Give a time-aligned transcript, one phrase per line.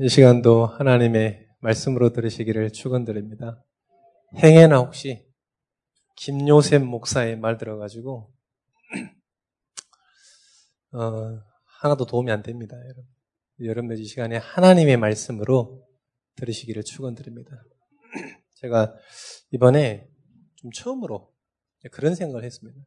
[0.00, 3.62] 이 시간도 하나님의 말씀으로 들으시기를 축원드립니다.
[4.42, 5.26] 행해나 혹시
[6.16, 8.32] 김요셉 목사의 말 들어가지고
[10.92, 11.42] 어,
[11.82, 13.04] 하나도 도움이 안 됩니다, 여러분.
[13.60, 15.86] 여러분들 이 시간에 하나님의 말씀으로
[16.36, 17.50] 들으시기를 축원드립니다.
[18.56, 18.94] 제가
[19.50, 20.08] 이번에
[20.56, 21.30] 좀 처음으로
[21.90, 22.80] 그런 생각을 했습니다.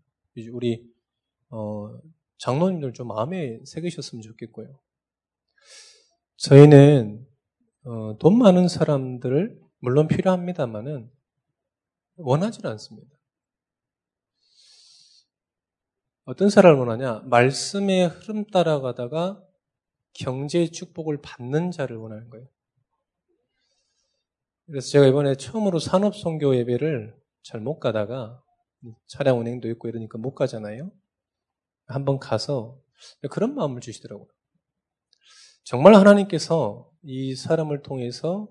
[0.51, 0.91] 우리
[1.49, 1.99] 어,
[2.39, 4.79] 장로님들 좀 마음에 새기셨으면 좋겠고요.
[6.37, 7.25] 저희는
[7.85, 11.11] 어, 돈 많은 사람들을 물론 필요합니다만은
[12.17, 13.09] 원하지 않습니다.
[16.25, 17.19] 어떤 사람을 원하냐?
[17.25, 19.43] 말씀의 흐름 따라가다가
[20.13, 22.47] 경제의 축복을 받는 자를 원하는 거예요.
[24.65, 28.41] 그래서 제가 이번에 처음으로 산업선교 예배를 잘 못 가다가
[29.05, 30.91] 차량 운행도 있고 이러니까 못 가잖아요.
[31.85, 32.81] 한번 가서
[33.29, 34.27] 그런 마음을 주시더라고요.
[35.65, 38.47] 정말 하나님께서 이 사람을 통해서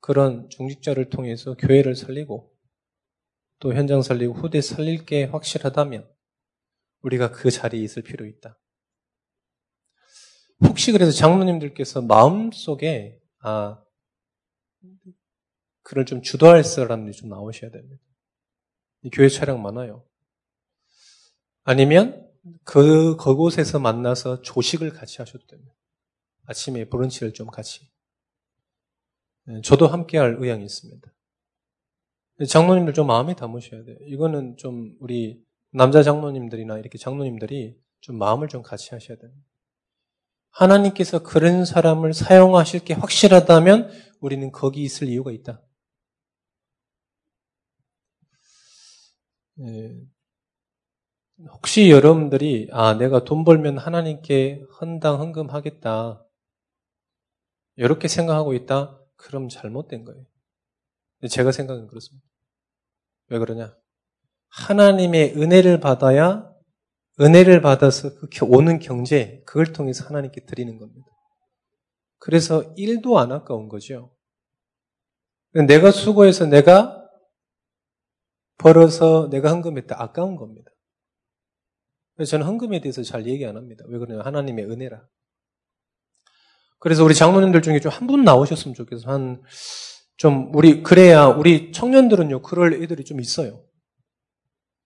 [0.00, 2.50] 그런 중직자를 통해서 교회를 살리고
[3.58, 6.10] 또 현장 살리고 후대 살릴 게 확실하다면
[7.02, 8.58] 우리가 그 자리에 있을 필요 있다.
[10.66, 13.82] 혹시 그래서 장로님들께서 마음속에 아
[15.82, 18.02] 그를 좀 주도할 사람들이 좀 나오셔야 됩니다.
[19.02, 20.06] 이 교회 차량 많아요.
[21.64, 22.26] 아니면
[22.64, 25.75] 그 그곳에서 만나서 조식을 같이 하셔도 됩니다.
[26.46, 27.88] 아침에 브런치를 좀 같이.
[29.44, 31.12] 네, 저도 함께 할 의향이 있습니다.
[32.48, 33.96] 장로님들 좀 마음에 담으셔야 돼요.
[34.02, 39.46] 이거는 좀 우리 남자 장로님들이나 이렇게 장로님들이 좀 마음을 좀 같이 하셔야 됩니다.
[40.50, 45.62] 하나님께서 그런 사람을 사용하실 게 확실하다면 우리는 거기 있을 이유가 있다.
[49.54, 50.00] 네.
[51.52, 56.25] 혹시 여러분들이 아 내가 돈 벌면 하나님께 헌당 헌금하겠다
[57.76, 60.24] 이렇게 생각하고 있다 그럼 잘못된 거예요.
[61.30, 62.26] 제가 생각은 그렇습니다.
[63.28, 63.76] 왜 그러냐?
[64.48, 66.50] 하나님의 은혜를 받아야
[67.20, 71.08] 은혜를 받아서 그 오는 경제 그걸 통해서 하나님께 드리는 겁니다.
[72.18, 74.14] 그래서 일도 안 아까운 거죠.
[75.52, 77.02] 내가 수고해서 내가
[78.58, 80.70] 벌어서 내가 헌금했다 아까운 겁니다.
[82.26, 83.84] 저는 헌금에 대해서 잘 얘기 안 합니다.
[83.88, 85.06] 왜 그러냐 하나님의 은혜라.
[86.78, 89.10] 그래서 우리 장로님들 중에 좀 한 분 나오셨으면 좋겠어.
[89.10, 89.42] 한,
[90.16, 93.62] 좀, 우리, 그래야, 우리 청년들은요, 그럴 애들이 좀 있어요.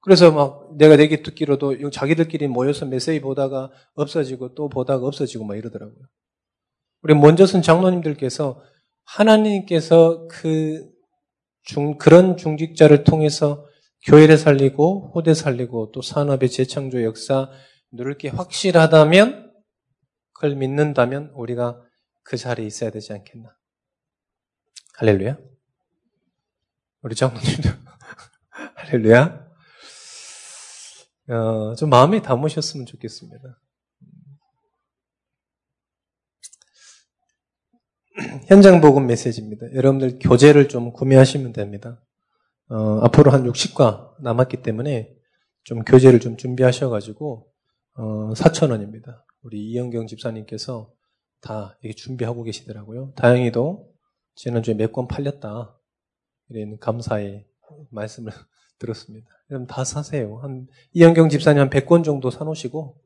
[0.03, 5.99] 그래서 막, 내가 내게 듣기로도 자기들끼리 모여서 메시지 보다가 없어지고 또 보다가 없어지고 막 이러더라고요.
[7.03, 8.62] 우리 먼저 쓴 장로님들께서
[9.05, 10.89] 하나님께서 그
[11.65, 13.67] 중, 그런 중직자를 통해서
[14.07, 17.51] 교회를 살리고, 호대 살리고, 또 산업의 재창조 역사
[17.93, 19.50] 누를 게 확실하다면,
[20.41, 21.84] 그걸 믿는다면 우리가
[22.23, 23.55] 그 자리에 있어야 되지 않겠나.
[24.95, 25.37] 할렐루야.
[27.03, 27.69] 우리 장로님도
[28.77, 29.51] 할렐루야.
[31.28, 33.61] 어, 좀 마음에 담으셨으면 좋겠습니다.
[38.49, 39.75] 현장 복음 메시지입니다.
[39.75, 42.03] 여러분들 교재를 좀 구매하시면 됩니다.
[42.71, 45.15] 어, 앞으로 한 60과 남았기 때문에
[45.65, 47.47] 좀 교재를 좀 준비하셔가지고
[47.97, 49.21] 어, 4,000원입니다.
[49.43, 50.93] 우리 이영경 집사님께서
[51.41, 53.12] 다 이렇게 준비하고 계시더라고요.
[53.17, 53.91] 다행히도
[54.34, 55.77] 지난주에 몇 권 팔렸다.
[56.51, 57.47] 이런 감사의
[57.91, 58.33] 말씀을
[58.78, 59.28] 들었습니다.
[59.51, 60.39] 여러분 다 사세요.
[60.39, 63.01] 한 이영경 집사님 한 100권 정도 사놓으시고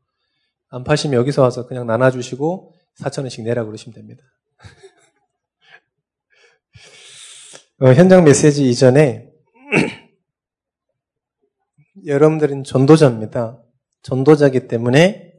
[0.68, 4.22] 안 파시면 여기서 와서 그냥 나눠주시고 4천원씩 내라 그러시면 됩니다.
[7.80, 9.30] 어, 현장 메시지 이전에
[12.06, 13.62] 여러분들은 전도자입니다.
[14.02, 15.33] 전도자기 때문에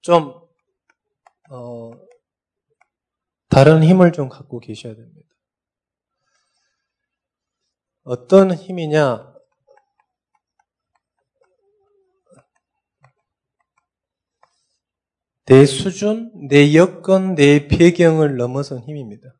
[0.00, 0.34] 좀,
[1.50, 1.90] 어,
[3.48, 5.28] 다른 힘을 좀 갖고 계셔야 됩니다.
[8.02, 9.34] 어떤 힘이냐?
[15.46, 19.34] 내 수준, 내 여건, 내 배경을 넘어선 힘입니다.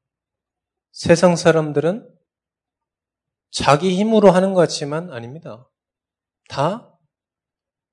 [0.90, 2.08] 세상 사람들은
[3.50, 5.70] 자기 힘으로 하는 것 같지만 아닙니다.
[6.48, 6.98] 다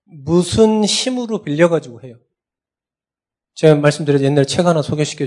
[0.06, 2.18] 무슨 힘으로 빌려가지고 해요.
[3.56, 5.25] 제가 말씀드린 옛날 책 하나 소개시켜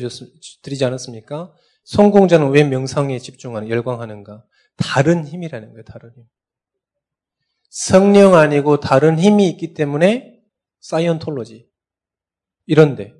[0.62, 1.52] 드리지 않았습니까?
[1.84, 4.44] 성공자는 왜 명상에 집중하는, 열광하는가?
[4.76, 6.24] 다른 힘이라는 거예요, 다른 힘.
[7.70, 10.42] 성령 아니고 다른 힘이 있기 때문에
[10.80, 11.68] 사이언톨로지.
[12.66, 13.14] 이런데,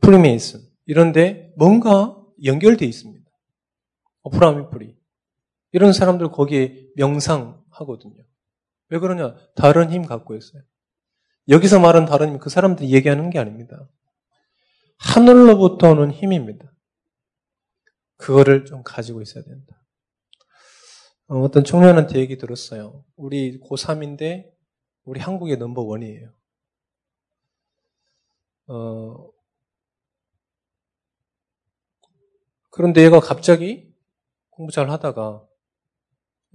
[0.00, 0.60] 프리메이슨.
[0.86, 3.30] 이런데 뭔가 연결되어 있습니다.
[4.22, 4.96] 오프라미프리.
[5.72, 8.24] 이런 사람들 거기에 명상하거든요.
[8.88, 9.36] 왜 그러냐?
[9.54, 10.62] 다른 힘 갖고 있어요.
[11.48, 13.88] 여기서 말한 다른 힘, 그 사람들이 얘기하는 게 아닙니다.
[14.98, 16.72] 하늘로부터 오는 힘입니다.
[18.16, 19.84] 그거를 좀 가지고 있어야 된다.
[21.26, 23.04] 어, 어떤 청년한테 얘기 들었어요.
[23.16, 24.52] 우리 고3인데
[25.04, 26.32] 우리 한국의 넘버 원이에요.
[28.68, 29.32] 어,
[32.70, 33.92] 그런데 얘가 갑자기
[34.50, 35.46] 공부 잘 하다가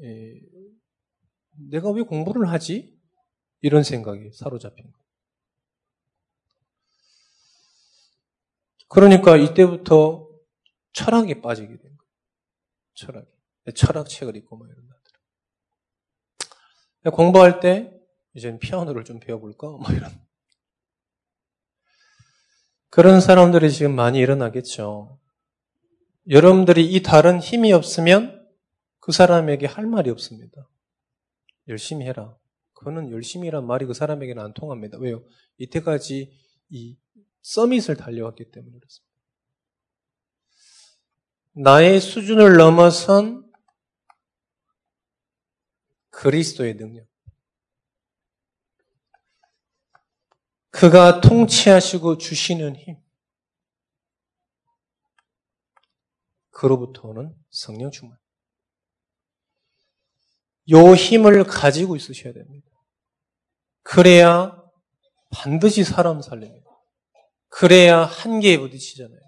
[0.02, 0.40] 예,
[1.70, 2.97] 내가 왜 공부를 하지?
[3.62, 5.08] 이런 생각이 사로잡힌 거예요.
[8.88, 10.30] 그러니까 이때부터
[10.94, 11.98] 철학에 빠지게 된 거예요.
[12.94, 13.28] 철학에.
[13.76, 14.98] 철학책을 읽고 막 이런 것들.
[17.12, 17.94] 공부할 때
[18.34, 19.68] 이제는 피아노를 좀 배워볼까?
[19.68, 20.10] 뭐 이런.
[22.90, 25.20] 그런 사람들이 지금 많이 일어나겠죠.
[26.30, 28.48] 여러분들이 이 다른 힘이 없으면
[29.00, 30.70] 그 사람에게 할 말이 없습니다.
[31.68, 32.38] 열심히 해라.
[32.78, 35.00] 그거는 열심히란 말이 그 사람에게는 안 통합니다.
[35.00, 35.26] 왜요?
[35.58, 36.32] 이때까지
[36.70, 36.98] 이
[37.42, 39.16] 서밋을 달려왔기 때문에 그렇습니다.
[41.54, 43.52] 나의 수준을 넘어선
[46.12, 47.08] 그리스도의 능력.
[50.70, 52.98] 그가 통치하시고 주시는 힘.
[56.52, 58.20] 그로부터 오는 성령 충만.
[60.70, 62.67] 요 힘을 가지고 있으셔야 됩니다.
[63.90, 64.62] 그래야
[65.32, 66.70] 반드시 사람 살립니다.
[67.48, 69.20] 그래야 한계에 부딪히잖아요.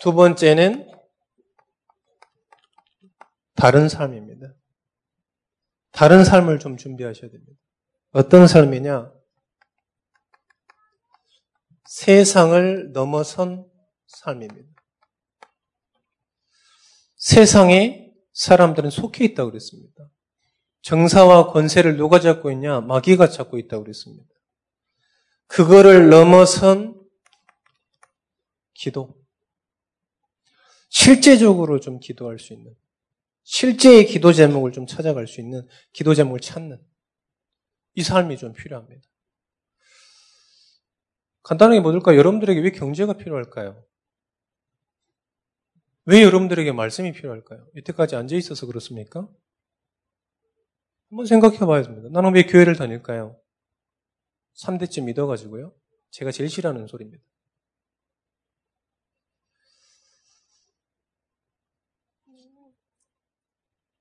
[0.00, 0.90] 두 번째는
[3.54, 4.52] 다른 삶입니다.
[5.92, 7.52] 다른 삶을 좀 준비하셔야 됩니다.
[8.10, 9.12] 어떤 삶이냐?
[11.84, 13.70] 세상을 넘어선
[14.08, 14.68] 삶입니다.
[17.14, 18.03] 세상에
[18.34, 20.10] 사람들은 속해 있다고 그랬습니다.
[20.82, 22.80] 정사와 권세를 누가 잡고 있냐?
[22.82, 24.28] 마귀가 잡고 있다고 그랬습니다.
[25.46, 27.00] 그거를 넘어선
[28.74, 29.16] 기도.
[30.90, 32.74] 실제적으로 좀 기도할 수 있는,
[33.44, 36.80] 실제의 기도 제목을 좀 찾아갈 수 있는 기도 제목을 찾는
[37.94, 39.02] 이 삶이 좀 필요합니다.
[41.42, 42.16] 간단하게 뭐들까?
[42.16, 43.84] 여러분들에게 왜 경제가 필요할까요?
[46.06, 47.66] 왜 여러분들에게 말씀이 필요할까요?
[47.76, 49.28] 이때까지 앉아 있어서 그렇습니까?
[51.08, 52.08] 한번 생각해 봐야 됩니다.
[52.10, 53.40] 나는 왜 교회를 다닐까요?
[54.56, 55.72] 3대쯤 믿어가지고요.
[56.10, 57.24] 제가 제일 싫어하는 소리입니다.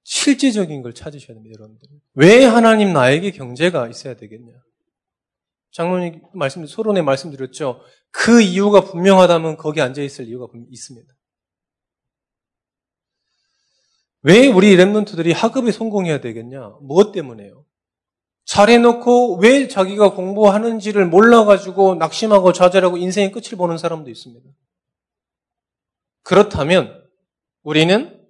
[0.03, 1.89] 실제적인 걸 찾으셔야 됩니다, 여러분들.
[2.13, 4.53] 왜 하나님 나에게 경제가 있어야 되겠냐?
[5.71, 7.81] 장로님 말씀, 소론에 말씀드렸죠.
[8.11, 11.13] 그 이유가 분명하다면 거기 앉아있을 이유가 있습니다.
[14.23, 16.77] 왜 우리 랩런트들이 학업에 성공해야 되겠냐?
[16.81, 17.65] 무엇 때문에요?
[18.45, 24.49] 잘해놓고 왜 자기가 공부하는지를 몰라가지고 낙심하고 좌절하고 인생의 끝을 보는 사람도 있습니다.
[26.23, 27.03] 그렇다면
[27.63, 28.25] 우리는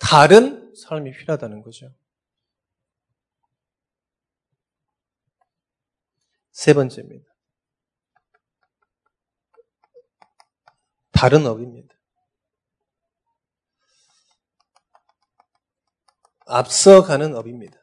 [0.00, 1.94] 다른 삶이 필요하다는 거죠.
[6.50, 7.24] 세 번째입니다.
[11.12, 11.89] 다른 업입니다.
[16.50, 17.78] 앞서가는 업입니다.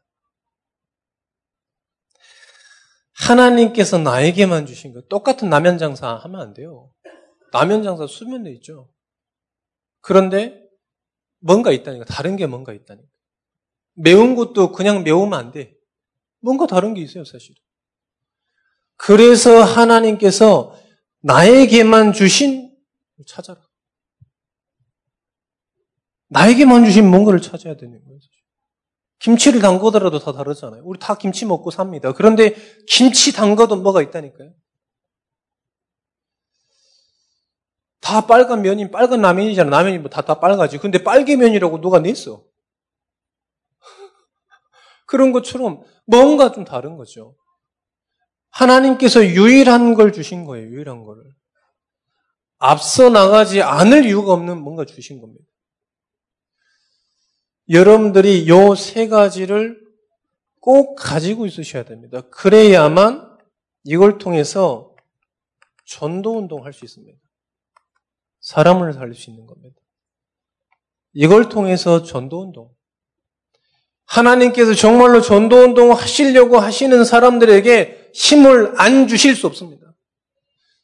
[3.13, 6.91] 하나님께서 나에게만 주신 것, 똑같은 라면 장사 하면 안 돼요.
[7.51, 8.89] 라면 장사 수면도 있죠.
[10.01, 10.63] 그런데
[11.39, 12.05] 뭔가 있다니까.
[12.05, 13.07] 다른 게 뭔가 있다니까.
[13.93, 15.75] 매운 것도 그냥 매우면 안 돼.
[16.39, 17.55] 뭔가 다른 게 있어요, 사실.
[18.95, 20.79] 그래서 하나님께서
[21.21, 22.75] 나에게만 주신
[23.25, 23.61] 찾아라.
[26.29, 28.19] 나에게만 주신 뭔가를 찾아야 되는 거예요.
[29.19, 30.81] 김치를 담그더라도 다 다르잖아요.
[30.85, 32.13] 우리 다 김치 먹고 삽니다.
[32.13, 32.55] 그런데
[32.87, 34.51] 김치 담가도 뭐가 있다니까요.
[37.99, 39.69] 다 빨간 면이 빨간 라면이잖아.
[39.69, 40.77] 라면이 뭐 다, 다 빨가지.
[40.77, 42.43] 근데 빨개 면이라고 누가 냈어?
[45.07, 47.35] 그런 것처럼 뭔가 좀 다른 거죠.
[48.51, 50.67] 하나님께서 유일한 걸 주신 거예요.
[50.67, 51.23] 유일한 거를.
[52.59, 55.43] 앞서 나가지 않을 이유가 없는 뭔가 주신 겁니다.
[57.69, 59.79] 여러분들이 요 세 가지를
[60.59, 62.21] 꼭 가지고 있으셔야 됩니다.
[62.31, 63.37] 그래야만
[63.83, 64.93] 이걸 통해서
[65.85, 67.17] 전도 운동할 수 있습니다.
[68.41, 69.79] 사람을 살릴 수 있는 겁니다.
[71.13, 72.69] 이걸 통해서 전도 운동.
[74.05, 79.93] 하나님께서 정말로 전도 운동 하시려고 하시는 사람들에게 힘을 안 주실 수 없습니다.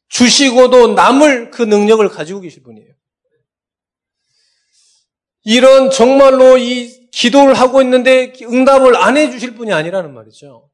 [0.10, 2.93] 주시고도 남을 그 능력을 가지고 계실 분이에요.
[5.44, 10.70] 이런 정말로 이 기도를 하고 있는데 응답을 안 해주실 분이 아니라는 말이죠.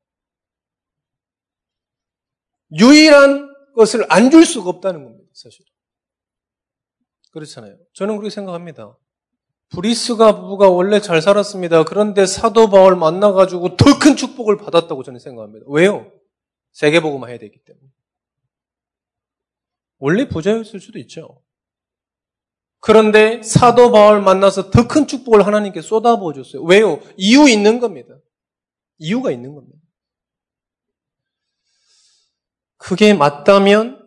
[2.77, 5.65] 유일한 것을 안 줄 수가 없다는 겁니다, 사실.
[7.31, 7.77] 그렇잖아요.
[7.93, 8.97] 저는 그렇게 생각합니다.
[9.69, 11.83] 브리스가 부부가 원래 잘 살았습니다.
[11.85, 15.65] 그런데 사도 바울 만나가지고 더 큰 축복을 받았다고 저는 생각합니다.
[15.69, 16.11] 왜요?
[16.71, 17.87] 세계보고만 해야 되기 때문에.
[19.99, 21.43] 원래 부자였을 수도 있죠.
[22.79, 26.63] 그런데 사도 바울 만나서 더 큰 축복을 하나님께 쏟아부어 줬어요.
[26.63, 26.99] 왜요?
[27.17, 28.15] 이유 있는 겁니다.
[28.97, 29.77] 이유가 있는 겁니다.
[32.77, 33.99] 그게 맞다면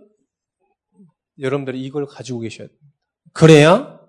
[1.39, 2.87] 여러분들이 이걸 가지고 계셔야 됩니다.
[3.33, 4.01] 그래야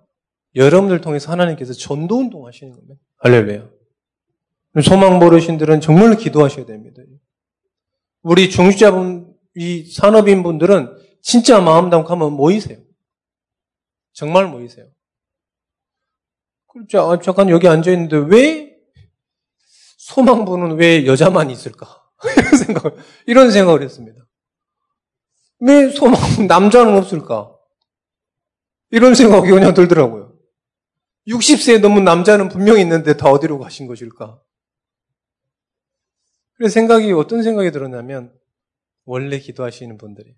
[0.56, 2.96] 여러분들 통해서 하나님께서 전도 운동 하시는 겁니다.
[3.18, 3.70] 할렐루야.
[4.84, 7.02] 소망 모르신들은 정말 기도하셔야 됩니다.
[8.22, 12.78] 우리 중시자분, 이 산업인 분들은 진짜 마음 담고 하면 모이세요.
[14.14, 14.88] 정말 모이세요.
[16.68, 17.12] 그렇죠.
[17.12, 18.76] 아, 잠깐 여기 앉아 있는데 왜
[19.98, 22.02] 소망부는 왜 여자만 있을까?
[22.38, 22.96] 이런 생각,
[23.28, 24.26] 이런 생각을 했습니다.
[25.60, 27.54] 왜 소망, 남자는 없을까?
[28.90, 30.38] 이런 생각이 그냥 들더라고요.
[31.28, 34.42] 60세 넘은 남자는 분명히 있는데 다 어디로 가신 것일까?
[36.56, 38.34] 그래서 생각이, 어떤 생각이 들었냐면,
[39.06, 40.36] 원래 기도하시는 분들이.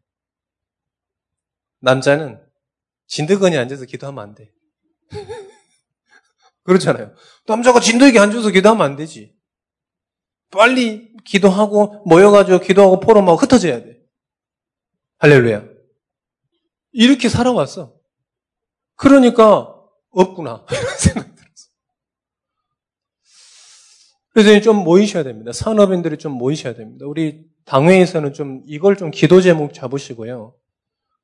[1.80, 2.45] 남자는
[3.08, 4.52] 진드건이 앉아서 기도하면 안 돼.
[6.64, 7.14] 그렇잖아요.
[7.46, 9.36] 남자가 진드기 앉아서 기도하면 안 되지.
[10.52, 14.00] 빨리 기도하고 모여가지고 기도하고 포럼하고 흩어져야 돼.
[15.18, 15.66] 할렐루야.
[16.92, 17.96] 이렇게 살아왔어.
[18.96, 19.76] 그러니까
[20.12, 20.66] 없구나.
[20.72, 21.70] 이런 생각 들었어.
[24.34, 25.52] 그래서 좀 모이셔야 됩니다.
[25.52, 27.06] 산업인들이 좀 모이셔야 됩니다.
[27.06, 30.56] 우리 당회에서는 좀 이걸 좀 기도 제목 잡으시고요.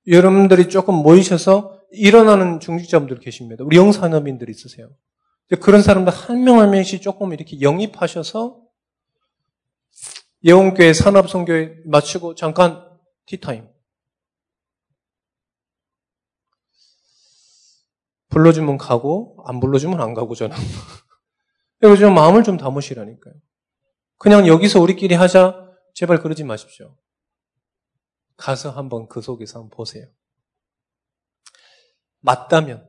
[0.08, 3.63] 여러분들이 조금 모이셔서 일어나는 중직자분들 계십니다.
[3.63, 4.89] 우리 영산업인들 있으세요.
[5.62, 8.62] 그런 사람들 한 명 한 명씩 조금 이렇게 영입하셔서
[10.43, 12.88] 예원교회 산업성교회 마치고 잠깐
[13.25, 13.67] 티타임.
[18.29, 20.55] 불러주면 가고 안 불러주면 안 가고 저는.
[21.79, 23.34] 그리고 좀 마음을 좀 담으시라니까요.
[24.17, 26.96] 그냥 여기서 우리끼리 하자 제발 그러지 마십시오.
[28.41, 30.07] 가서 한번 그 속에서 한번 보세요.
[32.21, 32.83] 맞다면,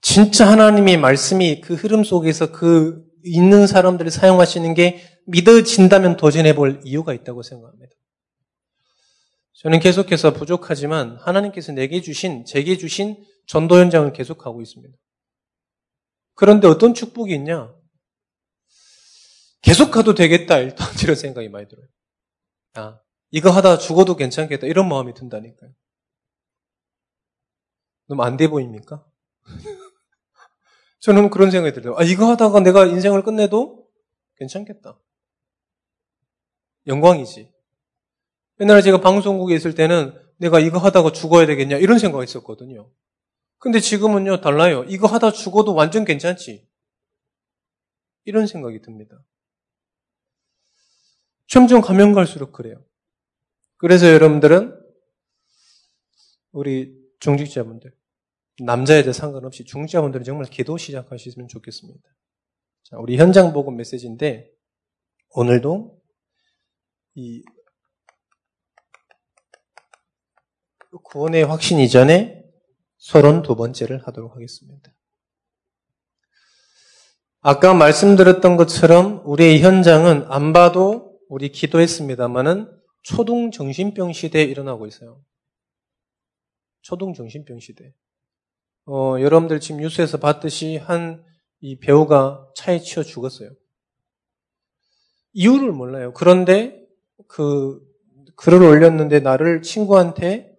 [0.00, 7.12] 진짜 하나님의 말씀이 그 흐름 속에서 그 있는 사람들을 사용하시는 게 믿어진다면 도전해 볼 이유가
[7.12, 7.94] 있다고 생각합니다.
[9.52, 14.96] 저는 계속해서 부족하지만 하나님께서 내게 주신, 제게 주신 전도 현장을 계속하고 있습니다.
[16.34, 17.72] 그런데 어떤 축복이 있냐?
[19.60, 21.86] 계속 가도 되겠다, 일단 이런 생각이 많이 들어요.
[22.74, 23.01] 아,
[23.32, 24.66] 이거 하다 죽어도 괜찮겠다.
[24.66, 25.72] 이런 마음이 든다니까요.
[28.06, 29.04] 너무 안 돼 보입니까?
[31.00, 31.96] 저는 그런 생각이 들어요.
[31.96, 33.88] 아, 이거 하다가 내가 인생을 끝내도
[34.36, 34.98] 괜찮겠다.
[36.86, 37.50] 영광이지.
[38.60, 42.90] 옛날에 제가 방송국에 있을 때는 내가 이거 하다가 죽어야 되겠냐 이런 생각이 있었거든요.
[43.58, 44.84] 근데 지금은요 달라요.
[44.84, 46.68] 이거 하다 죽어도 완전 괜찮지.
[48.24, 49.24] 이런 생각이 듭니다.
[51.46, 52.84] 점점 가면 갈수록 그래요.
[53.82, 54.80] 그래서 여러분들은
[56.52, 57.92] 우리 중직자분들,
[58.64, 62.00] 남자 여자 상관없이 중직자분들은 정말 기도 시작하시면 좋겠습니다.
[62.84, 64.48] 자, 우리 현장 복음 메시지인데
[65.30, 66.00] 오늘도
[67.14, 67.42] 이
[71.02, 72.40] 구원의 확신 이전에
[72.98, 74.94] 서론 두 번째를 하도록 하겠습니다.
[77.40, 85.22] 아까 말씀드렸던 것처럼 우리의 현장은 안 봐도 우리 기도했습니다만은 초동 정신병 시대에 일어나고 있어요.
[86.82, 87.94] 초동 정신병 시대.
[88.86, 91.32] 어, 여러분들 지금 뉴스에서 봤듯이 한
[91.62, 93.50] 이 배우가 차에 치여 죽었어요.
[95.32, 96.12] 이유를 몰라요.
[96.12, 96.84] 그런데
[97.28, 97.80] 그
[98.36, 100.52] 글을 올렸는데 나를 친구한테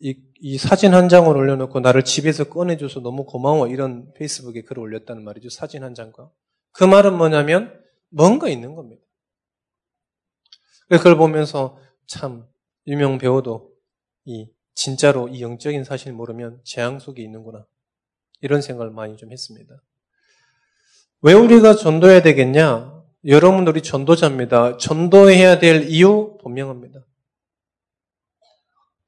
[0.00, 5.22] 이, 이 사진 한 장을 올려놓고 나를 집에서 꺼내줘서 너무 고마워 이런 페이스북에 글을 올렸다는
[5.24, 5.50] 말이죠.
[5.50, 6.30] 사진 한 장과.
[6.72, 9.02] 그 말은 뭐냐면 뭔가 있는 겁니다.
[10.88, 12.46] 그걸 보면서 참
[12.86, 13.72] 유명 배우도
[14.24, 17.66] 이 진짜로 이 영적인 사실 모르면 재앙 속에 있는구나.
[18.40, 19.82] 이런 생각을 많이 좀 했습니다.
[21.22, 23.02] 왜 우리가 전도해야 되겠냐?
[23.26, 24.76] 여러분 우리 전도자입니다.
[24.76, 27.00] 전도해야 될 이유 분명합니다.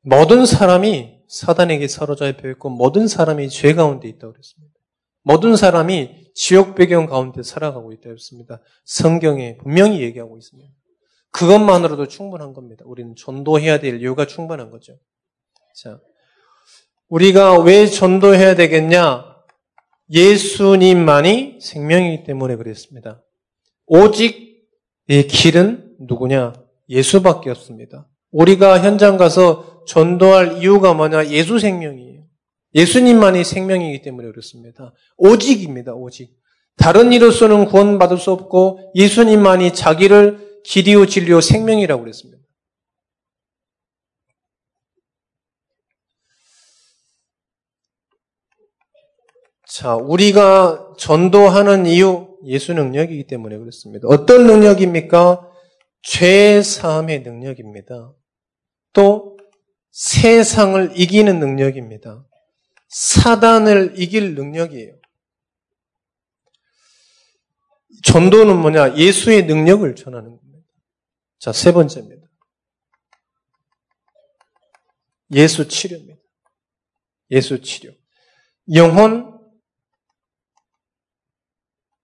[0.01, 4.75] 모든 사람이 사단에게 사로잡혀 있고 모든 사람이 죄 가운데 있다고 그랬습니다.
[5.23, 8.63] 모든 사람이 지옥 배경 가운데 살아가고 있다고 했습니다.
[8.85, 10.73] 성경에 분명히 얘기하고 있습니다.
[11.31, 12.85] 그것만으로도 충분한 겁니다.
[12.87, 14.99] 우리는 전도해야 될 이유가 충분한 거죠.
[15.75, 16.01] 자,
[17.09, 19.25] 우리가 왜 전도해야 되겠냐?
[20.11, 23.23] 예수님만이 생명이기 때문에 그랬습니다.
[23.87, 24.67] 오직
[25.09, 26.55] 이 길은 누구냐?
[26.89, 28.09] 예수밖에 없습니다.
[28.31, 31.29] 우리가 현장 가서 전도할 이유가 뭐냐?
[31.29, 32.25] 예수 생명이에요.
[32.75, 34.93] 예수님만이 생명이기 때문에 그렇습니다.
[35.17, 36.37] 오직입니다, 오직.
[36.77, 42.39] 다른 이로서는 구원받을 수 없고 예수님만이 자기를 길이요 진리요 생명이라고 그랬습니다.
[49.67, 54.09] 자, 우리가 전도하는 이유 예수 능력이기 때문에 그렇습니다.
[54.09, 55.49] 어떤 능력입니까?
[56.03, 58.15] 죄 사함의 능력입니다.
[58.93, 59.37] 또
[59.91, 62.25] 세상을 이기는 능력입니다.
[62.89, 64.95] 사단을 이길 능력이에요.
[68.05, 68.97] 전도는 뭐냐?
[68.97, 70.48] 예수의 능력을 전하는 겁니다.
[71.39, 72.27] 자, 세 번째입니다.
[75.33, 76.21] 예수 치료입니다.
[77.31, 77.93] 예수 치료.
[78.75, 79.39] 영혼,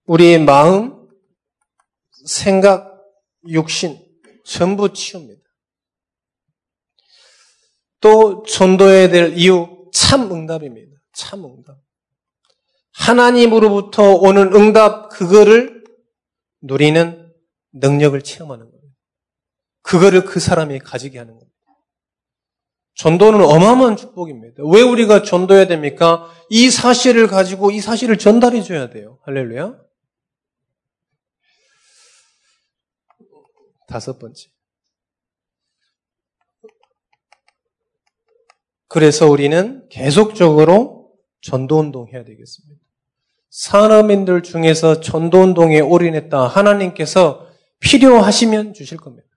[0.05, 1.07] 우리의 마음,
[2.25, 3.03] 생각,
[3.47, 4.03] 육신,
[4.45, 5.41] 전부 치웁니다.
[7.99, 10.95] 또 전도해야 될 이유, 참 응답입니다.
[11.13, 11.77] 참 응답.
[12.93, 15.83] 하나님으로부터 오는 응답, 그거를
[16.61, 17.33] 누리는
[17.73, 18.74] 능력을 체험하는 거예요.
[19.85, 21.53] 그거를 그 사람이 가지게 하는 겁니다.
[22.95, 24.63] 전도는 어마어마한 축복입니다.
[24.65, 26.31] 왜 우리가 전도해야 됩니까?
[26.49, 29.19] 이 사실을 가지고 이 사실을 전달해 줘야 돼요.
[29.23, 29.77] 할렐루야.
[33.87, 34.49] 다섯 번째.
[38.87, 41.11] 그래서 우리는 계속적으로
[41.41, 42.81] 전도운동 해야 되겠습니다.
[43.49, 47.47] 산업인들 중에서 전도운동에 올인했다 하나님께서
[47.81, 49.27] 필요하시면 주실 겁니다.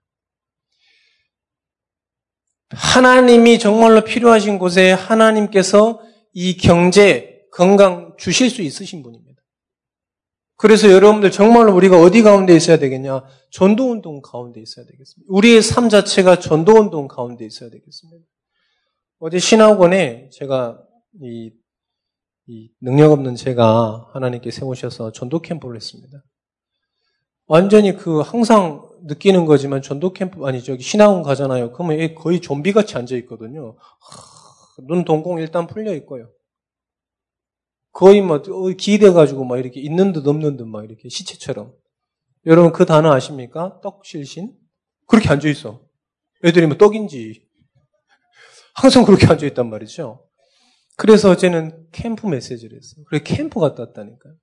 [2.69, 6.01] 하나님이 정말로 필요하신 곳에 하나님께서
[6.33, 9.41] 이 경제, 건강 주실 수 있으신 분입니다.
[10.55, 13.23] 그래서 여러분들 정말로 우리가 어디 가운데 있어야 되겠냐?
[13.49, 15.25] 전도운동 가운데 있어야 되겠습니다.
[15.29, 18.25] 우리의 삶 자체가 전도운동 가운데 있어야 되겠습니다.
[19.19, 20.81] 어제 신학원에 제가
[21.21, 21.51] 이,
[22.47, 26.23] 이 능력 없는 제가 하나님께 세우셔서 전도 캠프를 했습니다.
[27.49, 31.71] 완전히 그 항상 느끼는 거지만 전도 캠프 아니 저기 신학원 가잖아요.
[31.71, 33.75] 그러면 거의 좀비 같이 앉아 있거든요.
[34.87, 36.29] 눈 동공 일단 풀려 있고요.
[37.91, 41.73] 거의 뭐 어, 기대 가지고 막 이렇게 있는 듯 없는 듯 막 이렇게 시체처럼.
[42.45, 43.81] 여러분 그 단어 아십니까?
[43.81, 44.53] 떡실신?
[45.07, 45.81] 그렇게 앉아 있어.
[46.45, 47.41] 애들이 뭐 떡인지
[48.75, 50.23] 항상 그렇게 앉아 있단 말이죠.
[50.97, 53.05] 그래서 어제는 캠프 메시지를 했어요.
[53.07, 54.35] 그래 캠프 갔다 왔다니까요.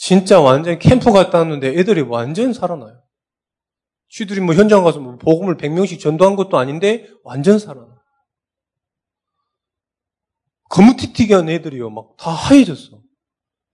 [0.00, 3.02] 진짜 완전 캠프 갔다 왔는데 애들이 완전 살아나요.
[4.08, 8.00] 쥐들이 뭐 현장 가서 뭐 복음을 100명씩 전도한 것도 아닌데 완전 살아나.
[10.70, 11.90] 거무튀튀한 애들이요.
[11.90, 13.02] 막 다 하얘졌어.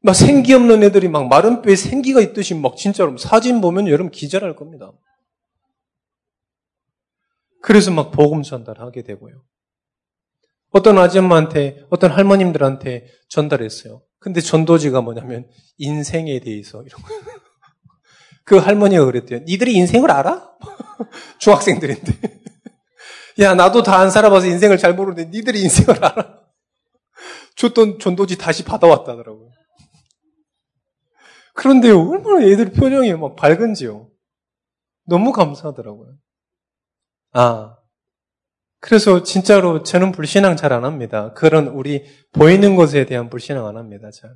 [0.01, 4.57] 막 생기 없는 애들이 막 마른 뼈에 생기가 있듯이 막 진짜로 사진 보면 여러분 기절할
[4.57, 4.91] 겁니다.
[7.63, 9.45] 그래서 막 복음 전달하게 되고요.
[10.71, 14.03] 어떤 아줌마한테, 어떤 할머님들한테 전달했어요.
[14.19, 15.49] 근데 전도지가 뭐냐면
[15.79, 17.09] 인생에 대해서 이런 거.
[18.45, 19.41] 그 할머니가 그랬대요.
[19.41, 20.57] 니들이 인생을 알아?
[21.39, 22.13] 중학생들인데.
[23.41, 26.41] 야, 나도 다 안 살아봐서 인생을 잘 모르는데 니들이 인생을 알아?
[27.57, 29.51] 줬던 전도지 다시 받아왔다더라고요.
[31.55, 34.11] 그런데요, 얼마나 애들 표정이 막 밝은지요.
[35.07, 36.15] 너무 감사하더라고요.
[37.33, 37.77] 아,
[38.87, 41.33] 그래서 진짜로 저는 불신앙 잘 안 합니다.
[41.35, 44.11] 그런 우리 보이는 것에 대한 불신앙 안 합니다.
[44.13, 44.31] 잘.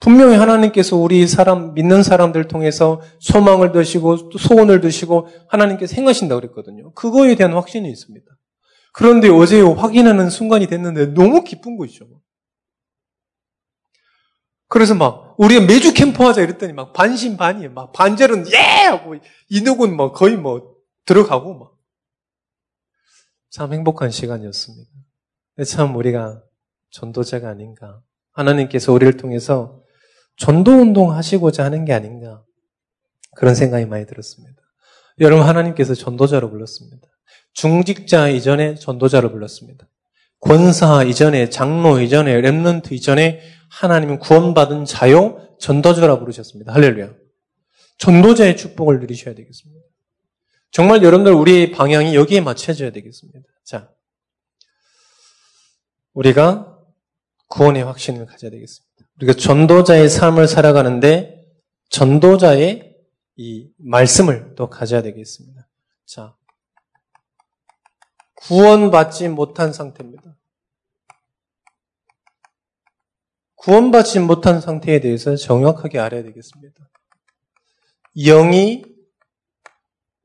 [0.00, 6.92] 분명히 하나님께서 우리 사람, 믿는 사람들 통해서 소망을 드시고 소원을 드시고 하나님께서 행하신다고 그랬거든요.
[6.94, 8.26] 그거에 대한 확신이 있습니다.
[8.94, 12.06] 그런데 어제 확인하는 순간이 됐는데 너무 기쁜 거죠.
[14.68, 18.86] 그래서 막, 우리가 매주 캠프하자 이랬더니 막 반신반의에 막 반절은 예!
[18.86, 19.16] 하고
[19.50, 21.73] 이누군 뭐 거의 뭐 들어가고 막.
[23.54, 24.90] 참 행복한 시간이었습니다.
[25.64, 26.42] 참 우리가
[26.90, 28.00] 전도자가 아닌가.
[28.32, 29.80] 하나님께서 우리를 통해서
[30.36, 32.42] 전도 운동 하시고자 하는 게 아닌가.
[33.36, 34.60] 그런 생각이 많이 들었습니다.
[35.20, 37.06] 여러분, 하나님께서 전도자로 불렀습니다.
[37.52, 39.88] 중직자 이전에 전도자로 불렀습니다.
[40.40, 43.40] 권사 이전에, 장로 이전에, 랩런트 이전에
[43.70, 46.72] 하나님은 구원받은 자요, 전도자라 부르셨습니다.
[46.72, 47.14] 할렐루야.
[47.98, 49.73] 전도자의 축복을 누리셔야 되겠습니다.
[50.74, 53.38] 정말 여러분들 우리의 방향이 여기에 맞춰져야 되겠습니다.
[53.62, 53.92] 자,
[56.14, 56.80] 우리가
[57.46, 59.08] 구원의 확신을 가져야 되겠습니다.
[59.18, 61.46] 우리가 전도자의 삶을 살아가는데
[61.90, 62.92] 전도자의
[63.36, 65.68] 이 말씀을 또 가져야 되겠습니다.
[66.06, 66.34] 자,
[68.34, 70.36] 구원받지 못한 상태입니다.
[73.54, 76.90] 구원받지 못한 상태에 대해서 정확하게 알아야 되겠습니다.
[78.16, 78.93] 영이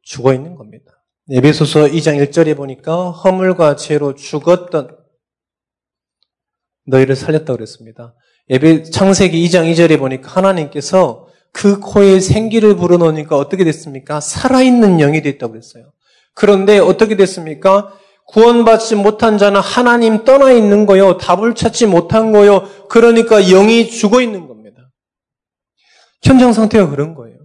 [0.10, 1.04] 죽어 있는 겁니다.
[1.30, 4.98] 예배소서 2장 1절에 보니까 허물과 죄로 죽었던
[6.88, 8.16] 너희를 살렸다고 그랬습니다.
[8.50, 14.20] 예배 창세기 2장 2절에 보니까 하나님께서 그 코에 생기를 불어넣으니까 어떻게 됐습니까?
[14.20, 15.94] 살아있는 영이 됐다고 그랬어요.
[16.34, 17.94] 그런데 어떻게 됐습니까?
[18.30, 21.18] 구원받지 못한 자는 하나님 떠나 있는 거요.
[21.18, 22.68] 답을 찾지 못한 거요.
[22.88, 24.90] 그러니까 영이 죽어 있는 겁니다.
[26.24, 27.39] 현장 상태가 그런 거예요.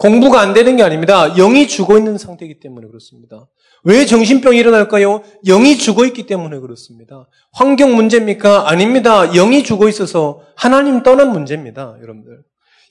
[0.00, 1.34] 공부가 안 되는 게 아닙니다.
[1.34, 3.46] 영이 죽어 있는 상태이기 때문에 그렇습니다.
[3.84, 5.22] 왜 정신병이 일어날까요?
[5.44, 7.28] 영이 죽어 있기 때문에 그렇습니다.
[7.52, 8.70] 환경 문제입니까?
[8.70, 9.30] 아닙니다.
[9.30, 11.98] 영이 죽어 있어서 하나님 떠난 문제입니다.
[12.00, 12.42] 여러분들.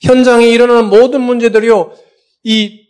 [0.02, 1.92] 현장에 일어나는 모든 문제들이요.
[2.44, 2.86] 이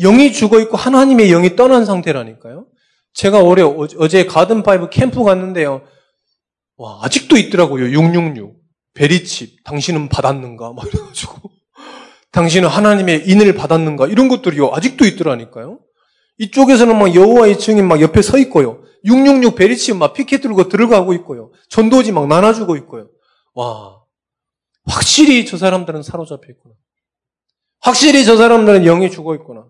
[0.00, 2.66] 영이 죽어 있고 하나님의 영이 떠난 상태라니까요.
[3.12, 5.82] 제가 올해 어제 가든 파이브 캠프 갔는데요.
[6.78, 7.90] 와, 아직도 있더라고요.
[7.90, 8.56] 666.
[8.94, 9.64] 베리칩.
[9.64, 10.72] 당신은 받았는가?
[10.72, 11.57] 막 이래가지고.
[12.32, 14.06] 당신은 하나님의 인을 받았는가?
[14.06, 14.70] 이런 것들이요.
[14.72, 15.80] 아직도 있더라니까요.
[16.38, 18.82] 이쪽에서는 막 여호와의 증인 막 옆에 서 있고요.
[19.04, 21.52] 666 베리치 막 피켓 들고 들어가고 있고요.
[21.68, 23.08] 전도지 막 나눠주고 있고요.
[23.54, 24.02] 와.
[24.84, 26.74] 확실히 저 사람들은 사로잡혀 있구나.
[27.80, 29.66] 확실히 저 사람들은 영이 죽어 있구나.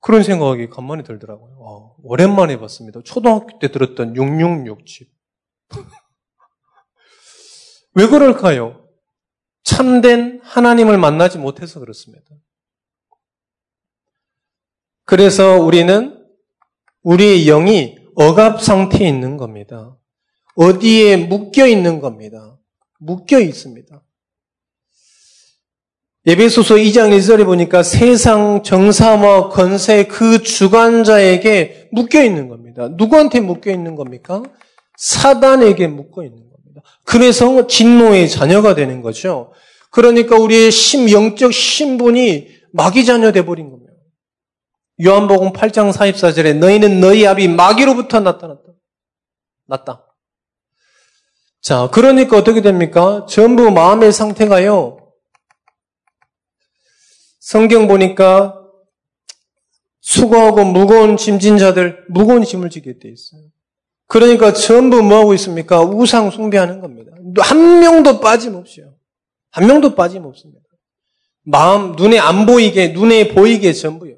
[0.00, 1.58] 그런 생각이 간만에 들더라고요.
[1.58, 3.00] 와, 오랜만에 봤습니다.
[3.04, 5.08] 초등학교 때 들었던 666집.
[7.94, 8.83] 왜 그럴까요?
[9.64, 12.24] 참된 하나님을 만나지 못해서 그렇습니다.
[15.04, 16.24] 그래서 우리는
[17.02, 19.96] 우리의 영이 억압 상태에 있는 겁니다.
[20.54, 22.58] 어디에 묶여 있는 겁니다.
[22.98, 24.02] 묶여 있습니다.
[26.26, 32.88] 예배소서 2장 1절에 보니까 세상 정사와 권세 그 주관자에게 묶여 있는 겁니다.
[32.88, 34.42] 누구한테 묶여 있는 겁니까?
[34.96, 36.53] 사단에게 묶여 있는 겁니다.
[37.04, 39.52] 그래서 진노의 자녀가 되는 거죠.
[39.90, 43.92] 그러니까 우리의 심, 영적 신분이 마귀 자녀 돼버린 겁니다.
[45.04, 48.62] 요한복음 8장 44절에 너희는 너희 아비 마귀로부터 나타났다.
[49.66, 50.04] 났다.
[51.60, 53.26] 자, 그러니까 어떻게 됩니까?
[53.28, 54.98] 전부 마음의 상태가요.
[57.38, 58.60] 성경 보니까
[60.00, 63.42] 수고하고 무거운 짐진 자들, 무거운 짐을 지게 돼 있어요.
[64.14, 65.82] 그러니까 전부 뭐하고 있습니까?
[65.82, 67.10] 우상 숭배하는 겁니다.
[67.38, 68.94] 한 명도 빠짐없이요.
[69.50, 70.62] 한 명도 빠짐없습니다.
[71.42, 74.16] 마음, 눈에 안 보이게, 눈에 보이게 전부요.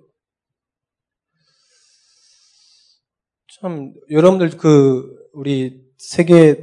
[3.58, 6.62] 참, 여러분들 그, 우리 세계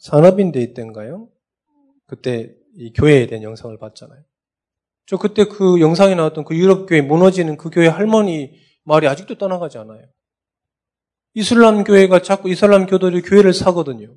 [0.00, 1.28] 산업인데이 때인가요?
[2.08, 4.24] 그때 이 교회에 대한 영상을 봤잖아요.
[5.06, 9.78] 저 그때 그 영상에 나왔던 그 유럽 교회 무너지는 그 교회 할머니 말이 아직도 떠나가지
[9.78, 10.02] 않아요.
[11.34, 14.16] 이슬람 교회가 자꾸 이슬람 교도들 교회를 사거든요.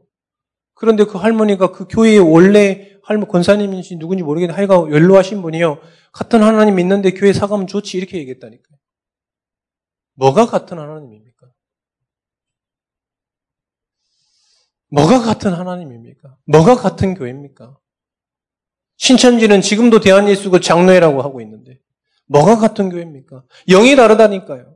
[0.74, 5.80] 그런데 그 할머니가 그 교회의 원래 할머 권사님인지 누군지 모르겠는데 하여간 연로하신 분이요.
[6.12, 8.78] 같은 하나님 있는데 교회 사가면 좋지 이렇게 얘기했다니까요.
[10.16, 11.48] 뭐가 같은 하나님입니까?
[14.90, 16.38] 뭐가 같은 하나님입니까?
[16.46, 17.78] 뭐가 같은 교회입니까?
[18.98, 21.80] 신천지는 지금도 대한예수교 장로회라고 하고 있는데
[22.28, 23.44] 뭐가 같은 교회입니까?
[23.68, 24.73] 영이 다르다니까요.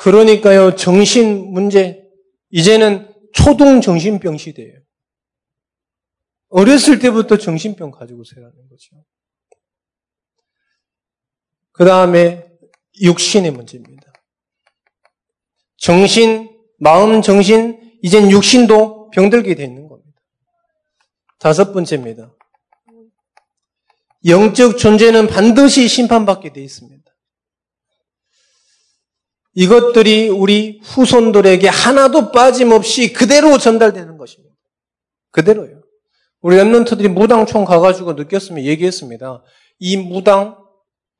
[0.00, 2.02] 그러니까요, 정신 문제,
[2.48, 4.80] 이제는 초동 정신병 시대예요.
[6.48, 9.04] 어렸을 때부터 정신병 가지고 살아는 거죠.
[11.72, 12.48] 그 다음에
[13.02, 14.10] 육신의 문제입니다.
[15.76, 20.18] 정신, 마음, 정신, 이젠 육신도 병들게 되어 있는 겁니다.
[21.38, 22.34] 다섯 번째입니다.
[24.24, 26.99] 영적 존재는 반드시 심판받게 되어 있습니다.
[29.54, 34.54] 이것들이 우리 후손들에게 하나도 빠짐없이 그대로 전달되는 것입니다.
[35.32, 35.82] 그대로요.
[36.40, 39.42] 우리 랩런트들이 무당총 가가지고 느꼈으면 얘기했습니다.
[39.78, 40.56] 이 무당,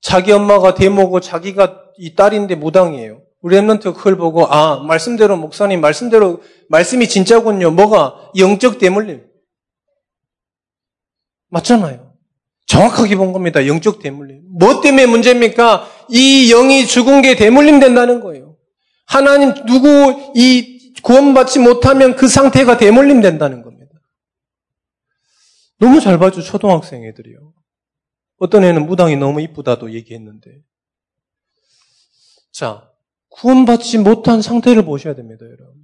[0.01, 3.23] 자기 엄마가 대모고 자기가 이 딸인데 무당이에요.
[3.43, 7.71] 우리 랩런트가 그걸 보고, 아, 말씀대로, 목사님, 말씀대로, 말씀이 진짜군요.
[7.71, 8.33] 뭐가?
[8.39, 9.27] 영적 대물림.
[11.49, 12.10] 맞잖아요.
[12.71, 13.67] 정확하게 본 겁니다.
[13.67, 14.43] 영적 대물림.
[14.57, 15.91] 뭐 때문에 문제입니까?
[16.09, 18.57] 이 영이 죽은 게 대물림 된다는 거예요.
[19.07, 23.91] 하나님 누구 이 구원받지 못하면 그 상태가 대물림 된다는 겁니다.
[25.81, 27.53] 너무 잘 봐줘 초등학생 애들이요.
[28.39, 30.51] 어떤 애는 무당이 너무 이쁘다도 얘기했는데.
[32.53, 32.89] 자,
[33.31, 35.75] 구원받지 못한 상태를 보셔야 됩니다, 여러분.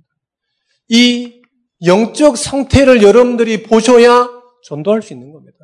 [0.88, 1.42] 이
[1.85, 4.29] 영적 상태를 여러분들이 보셔야
[4.62, 5.56] 전도할 수 있는 겁니다.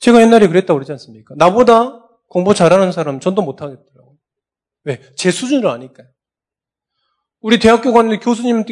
[0.00, 1.34] 제가 옛날에 그랬다고 그러지 않습니까?
[1.36, 4.16] 나보다 공부 잘하는 사람 전도 못하겠더라고요.
[4.84, 5.00] 왜?
[5.16, 6.08] 제 수준을 아니까요.
[7.40, 8.64] 우리 대학교 갔는데 교수님,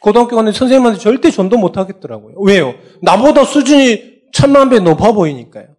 [0.00, 2.36] 고등학교 갔는데 선생님한테 절대 전도 못하겠더라고요.
[2.40, 2.74] 왜요?
[3.02, 5.74] 나보다 수준이 천만 배 높아 보이니까요.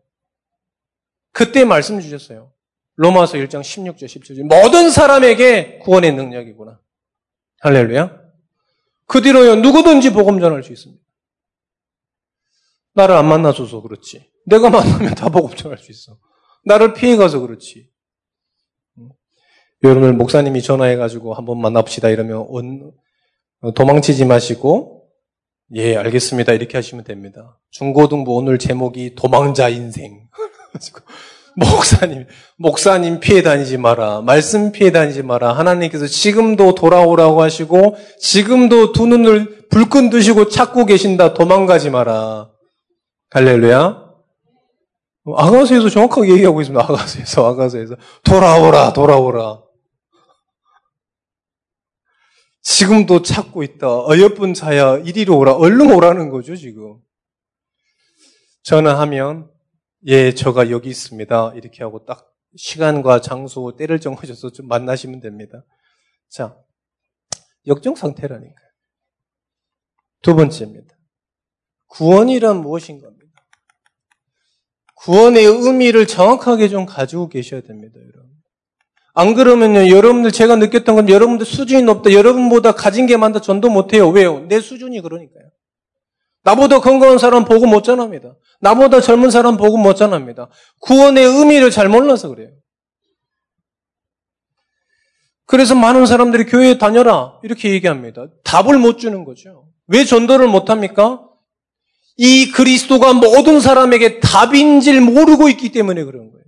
[1.31, 2.53] 그때 말씀 주셨어요.
[2.95, 4.43] 로마서 1장 16절 17절.
[4.43, 6.79] 모든 사람에게 구원의 능력이구나.
[7.59, 8.21] 할렐루야.
[9.07, 11.03] 그 뒤로요, 누구든지 복음 전할 수 있습니다.
[12.93, 14.31] 나를 안 만나줘서 그렇지.
[14.45, 16.17] 내가 만나면 다 복음 전할 수 있어.
[16.65, 17.89] 나를 피해가서 그렇지.
[19.83, 22.47] 여러분 목사님이 전화해가지고 한번 만납시다 이러면
[23.75, 25.03] 도망치지 마시고
[25.75, 27.59] 예 알겠습니다 이렇게 하시면 됩니다.
[27.71, 30.27] 중고등부 오늘 제목이 도망자 인생.
[31.57, 32.27] 목사님
[32.57, 39.69] 목사님 피해 다니지 마라 말씀 피해 다니지 마라 하나님께서 지금도 돌아오라고 하시고 지금도 두 눈을
[39.69, 42.49] 불끈 드시고 찾고 계신다 도망가지 마라
[43.29, 44.04] 갈렐루야
[45.25, 46.83] 아가서에서 정확하게 얘기하고 있습니다.
[46.83, 49.65] 아가서에서 아가서에서 돌아오라 돌아오라
[52.61, 53.87] 지금도 찾고 있다.
[53.87, 55.53] 어여쁜 자야 이리로 오라.
[55.53, 56.99] 얼른 오라는 거죠, 지금.
[58.63, 59.51] 전화하면
[60.07, 61.53] 예, 저가 여기 있습니다.
[61.55, 65.63] 이렇게 하고 딱 시간과 장소, 때를 정하셔서 좀 만나시면 됩니다.
[66.27, 66.57] 자,
[67.67, 68.67] 역정 상태라니까요.
[70.23, 70.95] 두 번째입니다.
[71.87, 73.14] 구원이란 무엇인 겁니다.
[74.95, 78.25] 구원의 의미를 정확하게 좀 가지고 계셔야 됩니다, 여러분.
[79.13, 82.11] 안 그러면요, 여러분들 제가 느꼈던 건 여러분들 수준이 높다.
[82.11, 83.39] 여러분보다 가진 게 많다.
[83.39, 84.09] 전도 못해요.
[84.09, 84.41] 왜요?
[84.47, 85.45] 내 수준이 그러니까요.
[86.43, 88.35] 나보다 건강한 사람 보고 못 전합니다.
[88.59, 90.49] 나보다 젊은 사람 보고 못 전합니다.
[90.81, 92.49] 구원의 의미를 잘 몰라서 그래요.
[95.47, 97.39] 그래서 많은 사람들이 교회에 다녀라.
[97.43, 98.27] 이렇게 얘기합니다.
[98.43, 99.67] 답을 못 주는 거죠.
[99.87, 101.24] 왜 전도를 못 합니까?
[102.17, 106.45] 이 그리스도가 모든 사람에게 답인 줄 모르고 있기 때문에 그런 거예요.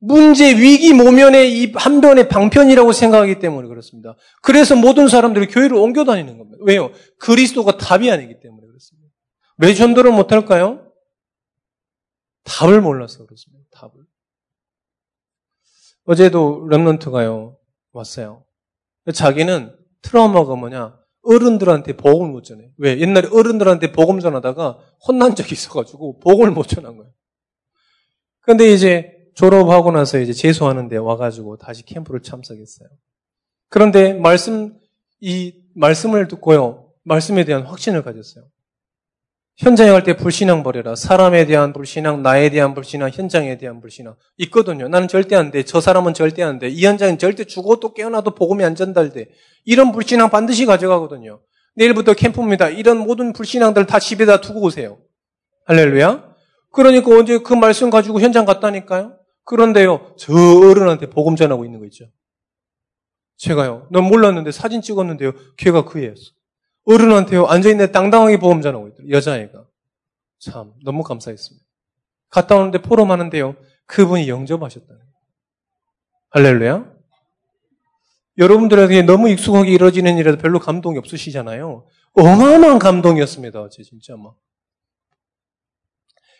[0.00, 4.16] 문제, 위기, 모면의 이 한 변의 방편이라고 생각하기 때문에 그렇습니다.
[4.42, 6.58] 그래서 모든 사람들이 교회를 옮겨 다니는 겁니다.
[6.62, 6.92] 왜요?
[7.18, 9.08] 그리스도가 답이 아니기 때문에 그렇습니다.
[9.58, 10.92] 왜 전도를 못할까요?
[12.44, 13.64] 답을 몰라서 그렇습니다.
[13.72, 13.92] 답을.
[16.04, 17.56] 어제도 랩런트가요,
[17.92, 18.44] 왔어요.
[19.12, 20.97] 자기는 트라우마가 뭐냐?
[21.28, 22.70] 어른들한테 복음을 못 전해.
[22.78, 22.98] 왜?
[22.98, 27.12] 옛날에 어른들한테 복음 전하다가 혼난 적이 있어가지고 복음을 못 전한 거예요.
[28.40, 32.88] 근데 이제 졸업하고 나서 이제 재수하는데 와가지고 다시 캠프를 참석했어요.
[33.68, 34.78] 그런데 말씀,
[35.20, 36.90] 이 말씀을 듣고요.
[37.04, 38.44] 말씀에 대한 확신을 가졌어요.
[39.58, 40.94] 현장에 갈 때 불신앙 버려라.
[40.94, 44.14] 사람에 대한 불신앙, 나에 대한 불신앙, 현장에 대한 불신앙.
[44.38, 44.86] 있거든요.
[44.86, 45.64] 나는 절대 안 돼.
[45.64, 46.68] 저 사람은 절대 안 돼.
[46.68, 49.30] 이 현장은 절대 죽어도 깨어나도 복음이 안 전달돼.
[49.64, 51.40] 이런 불신앙 반드시 가져가거든요.
[51.74, 52.68] 내일부터 캠프입니다.
[52.68, 54.98] 이런 모든 불신앙들 다 집에다 두고 오세요.
[55.66, 56.36] 할렐루야.
[56.70, 59.16] 그러니까 언제 그 말씀 가지고 현장 갔다니까요.
[59.44, 62.04] 그런데요, 저 어른한테 복음 전하고 있는 거 있죠.
[63.38, 66.37] 제가요, 넌 몰랐는데 사진 찍었는데요, 걔가 그 애였어.
[66.88, 69.08] 어른한테요, 앉아있는데 당당하게 전하고 있더라.
[69.10, 69.64] 여자애가.
[70.40, 71.66] 참, 너무 감사했습니다.
[72.30, 75.12] 갔다 오는데 포럼 하는데요, 그분이 영접하셨다는 거예요.
[76.30, 76.98] 할렐루야?
[78.38, 81.84] 여러분들에게 너무 익숙하게 이루어지는 일에도 별로 감동이 없으시잖아요.
[82.14, 83.60] 어마어마한 감동이었습니다.
[83.60, 84.36] 어제 진짜 막.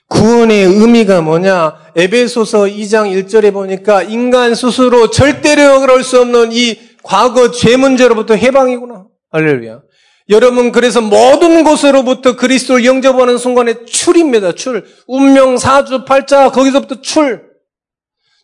[0.08, 1.92] 구원의 의미가 뭐냐?
[1.96, 9.06] 에베소서 2장 1절에 보니까 인간 스스로 절대로 그럴 수 없는 이 과거 죄 문제로부터 해방이구나.
[9.30, 9.82] 할렐루야.
[10.31, 14.53] 여러분 그래서 모든 곳으로부터 그리스도를 영접하는 순간에 출입니다.
[14.53, 14.85] 출.
[15.07, 17.49] 운명 사주 팔자 거기서부터 출.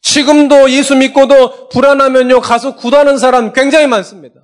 [0.01, 4.41] 지금도 예수 믿고도 불안하면요 가서 구하는 사람 굉장히 많습니다.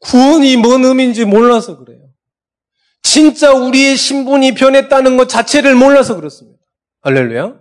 [0.00, 1.98] 구원이 뭔 의미인지 몰라서 그래요.
[3.02, 6.58] 진짜 우리의 신분이 변했다는 것 자체를 몰라서 그렇습니다.
[7.02, 7.54] 할렐루야.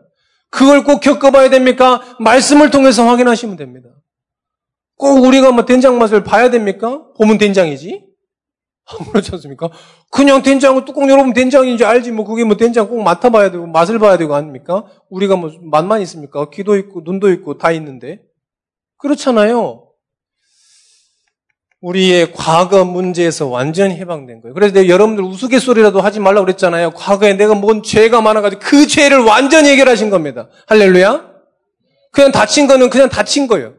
[0.50, 2.02] 그걸 꼭 겪어봐야 됩니까?
[2.20, 3.90] 말씀을 통해서 확인하시면 됩니다.
[4.96, 7.04] 꼭 우리가 뭐 된장 맛을 봐야 됩니까?
[7.18, 8.07] 보면 된장이지?
[9.12, 9.70] 그렇지 않습니까?
[10.12, 14.18] 그냥 된장을 뚜껑 열어보면 된장인지 알지, 뭐, 그게 뭐 된장 꼭 맡아봐야 되고, 맛을 봐야
[14.18, 14.86] 되고, 아닙니까?
[15.10, 16.50] 우리가 뭐, 맛만 있습니까?
[16.50, 18.22] 귀도 있고, 눈도 있고, 다 있는데.
[18.98, 19.84] 그렇잖아요.
[21.82, 24.54] 우리의 과거 문제에서 완전히 해방된 거예요.
[24.54, 26.92] 그래서 내가 여러분들 우스갯소리라도 하지 말라고 그랬잖아요.
[26.92, 30.50] 과거에 내가 뭔 죄가 많아가지고 그 죄를 완전히 해결하신 겁니다.
[30.66, 31.38] 할렐루야?
[32.12, 33.76] 그냥 다친 거는 그냥 다친 거예요.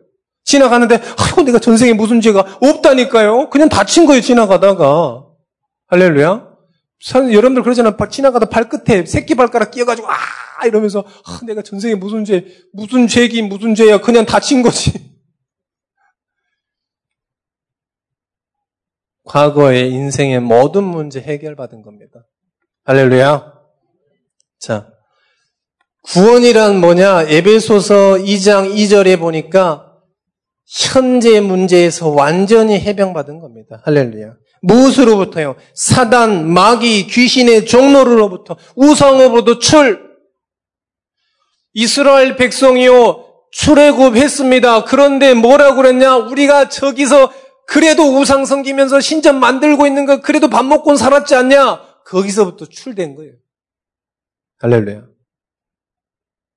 [0.48, 3.50] 지나가는데, 아이고, 내가 전생에 무슨 죄가 없다니까요?
[3.50, 5.26] 그냥 다친 거예요, 지나가다가.
[5.88, 6.48] 할렐루야?
[7.12, 7.98] 여러분들 그러잖아요.
[8.10, 10.16] 지나가다 발끝에 새끼 발가락 끼어가지고, 아!
[10.66, 14.00] 이러면서, 아, 내가 전생에 무슨 죄, 무슨 죄긴 무슨 죄야.
[14.00, 14.90] 그냥 다친 거지.
[19.24, 22.24] 과거의 인생의 모든 문제 해결받은 겁니다.
[22.84, 23.52] 할렐루야.
[24.58, 24.90] 자,
[26.04, 27.24] 구원이란 뭐냐?
[27.24, 29.87] 에베소서 2장 2절에 보니까
[30.68, 33.80] 현재 문제에서 완전히 해병받은 겁니다.
[33.84, 34.34] 할렐루야.
[34.60, 35.56] 무엇으로부터요?
[35.74, 40.08] 사단, 마귀, 귀신의 종로로부터 우상으로부터 출.
[41.72, 44.84] 이스라엘 백성이요 출애굽했습니다.
[44.84, 46.16] 그런데 뭐라고 그랬냐?
[46.16, 47.32] 우리가 저기서
[47.66, 51.82] 그래도 우상 섬기면서 신전 만들고 있는 거 그래도 밥 먹고 살았지 않냐?
[52.04, 53.34] 거기서부터 출된 거예요.
[54.58, 55.06] 할렐루야.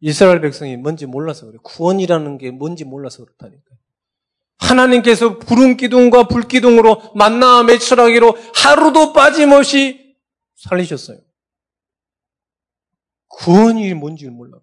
[0.01, 1.57] 이스라엘 백성이 뭔지 몰라서 그래.
[1.63, 3.70] 구원이라는 게 뭔지 몰라서 그렇다니까.
[4.61, 10.15] 하나님께서 부름 기둥과 불 기둥으로 만나 매출하기로 하루도 빠짐없이
[10.55, 11.19] 살리셨어요.
[13.27, 14.59] 구원이 뭔지 몰라.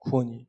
[0.00, 0.46] 구원이.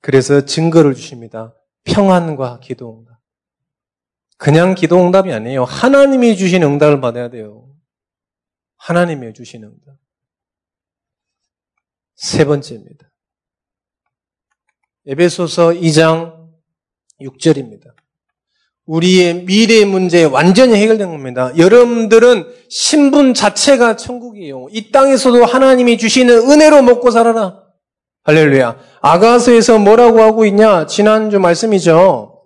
[0.00, 1.56] 그래서 증거를 주십니다.
[1.84, 3.16] 평안과 기도응답.
[4.36, 5.64] 그냥 기도응답이 아니에요.
[5.64, 7.74] 하나님이 주신 응답을 받아야 돼요.
[8.76, 9.96] 하나님이 주신 응답.
[12.14, 13.10] 세 번째입니다.
[15.08, 16.32] 에베소서 2장
[17.20, 17.92] 6절입니다.
[18.86, 21.52] 우리의 미래 문제 완전히 해결된 겁니다.
[21.56, 24.66] 여러분들은 신분 자체가 천국이에요.
[24.72, 27.62] 이 땅에서도 하나님이 주시는 은혜로 먹고 살아라.
[28.24, 28.78] 할렐루야.
[29.00, 30.86] 아가서에서 뭐라고 하고 있냐?
[30.86, 32.42] 지난주 말씀이죠.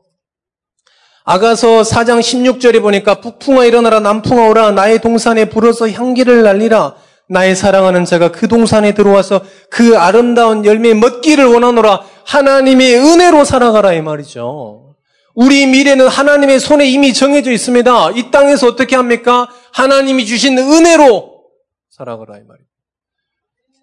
[1.24, 6.96] 아가서 4장 16절에 보니까 북풍아 일어나라 남풍아 오라 나의 동산에 불어서 향기를 날리라
[7.28, 14.02] 나의 사랑하는 자가 그 동산에 들어와서 그 아름다운 열매 먹기를 원하노라 하나님의 은혜로 살아가라 이
[14.02, 14.94] 말이죠.
[15.34, 18.12] 우리 미래는 하나님의 손에 이미 정해져 있습니다.
[18.12, 19.48] 이 땅에서 어떻게 합니까?
[19.72, 21.42] 하나님이 주신 은혜로
[21.90, 22.66] 살아가라 이 말이에요.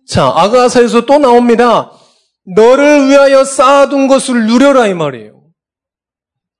[0.07, 1.91] 자, 아가서에서 또 나옵니다.
[2.45, 5.41] 너를 위하여 쌓아둔 것을 누려라 이 말이에요.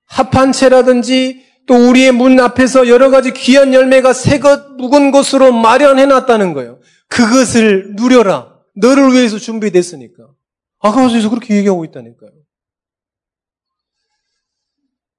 [0.04, 6.52] 합한 채라든지 또 우리의 문 앞에서 여러 가지 귀한 열매가 새것 묵은 것으로 마련해 놨다는
[6.52, 6.80] 거예요.
[7.08, 8.54] 그것을 누려라.
[8.74, 10.37] 너를 위해서 준비됐으니까.
[10.78, 12.30] 아가서에서 그렇게 얘기하고 있다니까요.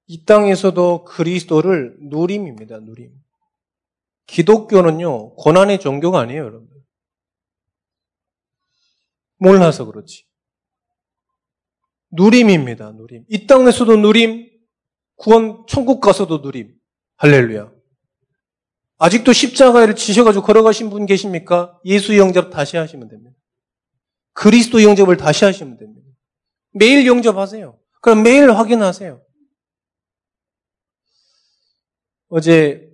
[0.06, 3.12] 이 땅에서도 그리스도를 누림입니다, 누림.
[4.26, 6.68] 기독교는요, 고난의 종교가 아니에요, 여러분.
[9.38, 10.24] 몰라서 그렇지.
[12.10, 13.24] 누림입니다, 누림.
[13.28, 14.50] 이 땅에서도 누림,
[15.16, 16.74] 구원, 천국 가서도 누림.
[17.16, 17.72] 할렐루야.
[18.98, 21.78] 아직도 십자가를 지셔가지고 걸어가신 분 계십니까?
[21.84, 23.36] 예수 영접 다시 하시면 됩니다.
[24.40, 26.08] 그리스도 영접을 다시 하시면 됩니다.
[26.72, 27.78] 매일 영접하세요.
[28.00, 29.20] 그럼 매일 확인하세요.
[32.30, 32.88] 어제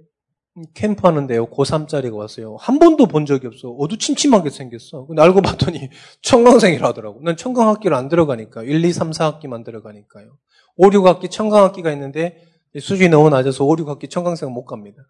[0.75, 1.47] 캠프 하는데요.
[1.47, 2.57] 고3짜리가 왔어요.
[2.57, 3.71] 한 번도 본 적이 없어.
[3.71, 5.07] 어두침침하게 생겼어.
[5.07, 5.89] 근데 알고 봤더니
[6.23, 7.21] 청강생이라더라고.
[7.23, 8.65] 난 청강학기를 안 들어가니까.
[8.65, 10.37] 1, 2, 3, 4학기만 들어가니까요.
[10.79, 12.43] 5, 6학기 청강학기가 있는데
[12.77, 15.09] 수준이 너무 낮아서 5, 6학기 청강생 못 갑니다.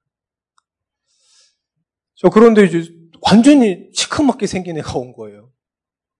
[2.14, 5.56] 저 그런데 이제 완전히 시커멓게 생긴 애가 온 거예요.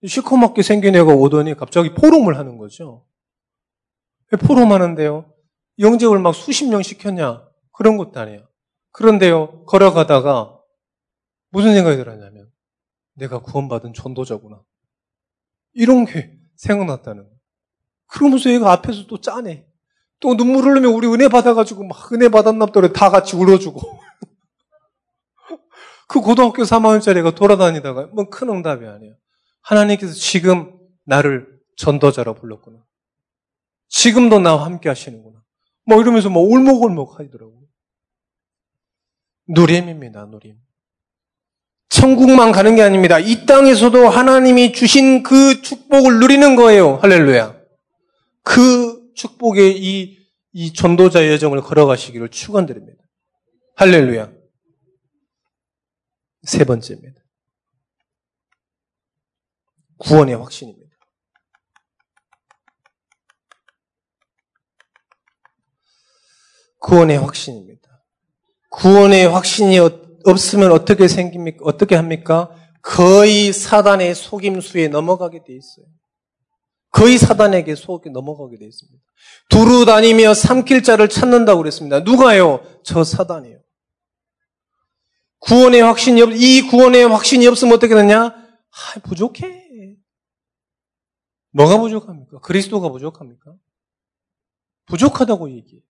[0.05, 3.07] 시커멓게 생긴 애가 오더니 갑자기 포럼을 하는 거죠.
[4.33, 5.33] 왜 포럼 하는데요?
[5.79, 7.47] 영접을 막 수십 명 시켰냐?
[7.73, 8.49] 그런 것도 아니에요.
[8.93, 10.59] 그런데요, 걸어가다가
[11.51, 12.51] 무슨 생각이 들었냐면,
[13.15, 14.63] 내가 구원받은 전도자구나.
[15.75, 17.37] 이런 게 생각났다는 거예요.
[18.07, 19.67] 그러면서 얘가 앞에서 또 짜네.
[20.21, 23.81] 또 눈물 흘리면 우리 은혜 받아가지고 막 은혜 받았나 보다 다 같이 울어주고.
[26.09, 29.15] 그 고등학교 3학년짜리가 돌아다니다가 뭐 큰 응답이 아니에요.
[29.67, 32.85] 하나님께서 지금 나를 전도자로 불렀구나.
[33.89, 35.43] 지금도 나와 함께 하시는구나.
[35.87, 37.63] 뭐 이러면서 뭐 울먹울먹 하더라고요.
[39.49, 40.57] 누림입니다, 누림.
[41.89, 43.19] 천국만 가는 게 아닙니다.
[43.19, 46.97] 이 땅에서도 하나님이 주신 그 축복을 누리는 거예요.
[46.97, 47.57] 할렐루야.
[48.43, 50.19] 그 축복의 이,
[50.53, 53.03] 이 전도자의 여정을 걸어가시기를 축원드립니다.
[53.77, 54.33] 할렐루야.
[56.43, 57.26] 세 번째입니다.
[59.99, 60.87] 구원의 확신입니다.
[66.81, 67.83] 구원의 확신입니다.
[68.71, 69.79] 구원의 확신이
[70.25, 71.59] 없으면 어떻게 생깁니까?
[71.65, 72.55] 어떻게 합니까?
[72.83, 75.87] 거의 사단의 속임수에 넘어가게 돼 있어요.
[76.91, 78.99] 거의 사단에게 속에 넘어가게 돼 있습니다.
[79.49, 82.01] 두루 다니며 삼킬 자를 찾는다고 그랬습니다.
[82.01, 82.61] 누가요?
[82.85, 83.59] 저 사단이에요.
[85.41, 88.27] 구원의 확신이 없, 이 구원의 확신이 없으면 어떻게 되냐?
[88.27, 89.66] 아, 부족해.
[91.57, 92.39] 뭐가 부족합니까?
[92.41, 93.55] 그리스도가 부족합니까?
[94.87, 95.83] 부족하다고 얘기해.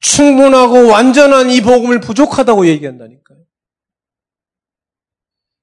[0.00, 3.38] 충분하고 완전한 이 복음을 부족하다고 얘기한다니까요.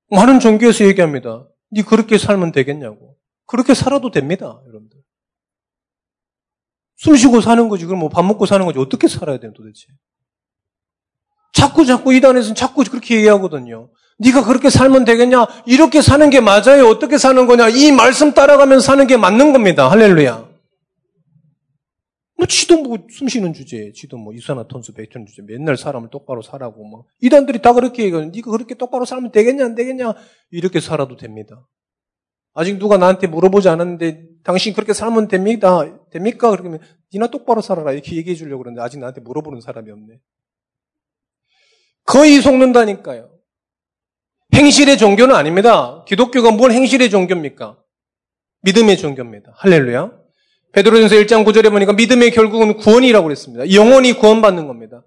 [0.09, 1.47] 많은 종교에서 얘기합니다.
[1.69, 3.17] 네 그렇게 살면 되겠냐고.
[3.45, 4.99] 그렇게 살아도 됩니다, 여러분들.
[6.97, 7.85] 숨 쉬고 사는 거지.
[7.85, 8.79] 그럼 뭐 밥 먹고 사는 거지.
[8.79, 9.87] 어떻게 살아야 되는 도대체?
[11.53, 13.89] 자꾸 자꾸 이단에서는 자꾸 그렇게 얘기하거든요.
[14.17, 15.45] 네가 그렇게 살면 되겠냐?
[15.65, 16.87] 이렇게 사는 게 맞아요.
[16.87, 17.69] 어떻게 사는 거냐?
[17.69, 19.89] 이 말씀 따라가면서 사는 게 맞는 겁니다.
[19.89, 20.55] 할렐루야.
[22.37, 27.05] 뭐 지도 뭐 숨쉬는 주제, 지도 뭐 이산화탄소 배출는 주제, 맨날 사람을 똑바로 살라고 뭐
[27.21, 30.13] 이단들이 다 그렇게 얘기하는 네가 그렇게 똑바로 살면 되겠냐 안 되겠냐
[30.51, 31.65] 이렇게 살아도 됩니다.
[32.53, 35.81] 아직 누가 나한테 물어보지 않았는데 당신 그렇게 살면 됩니다.
[36.09, 36.51] 됩니까?
[36.51, 36.79] 그러면
[37.13, 40.19] 니나 똑바로 살아라 이렇게 얘기해 주려고 그러는데 아직 나한테 물어보는 사람이 없네.
[42.05, 43.34] 거의 속는다니까요.
[44.55, 46.03] 행실의 종교는 아닙니다.
[46.07, 47.75] 기독교가 뭘 행실의 종교입니까?
[48.61, 49.51] 믿음의 종교입니다.
[49.57, 50.11] 할렐루야.
[50.71, 53.71] 베드로전서 1장 9절에 보니까 믿음의 결국은 구원이라고 그랬습니다.
[53.73, 55.03] 영원히 구원받는 겁니다.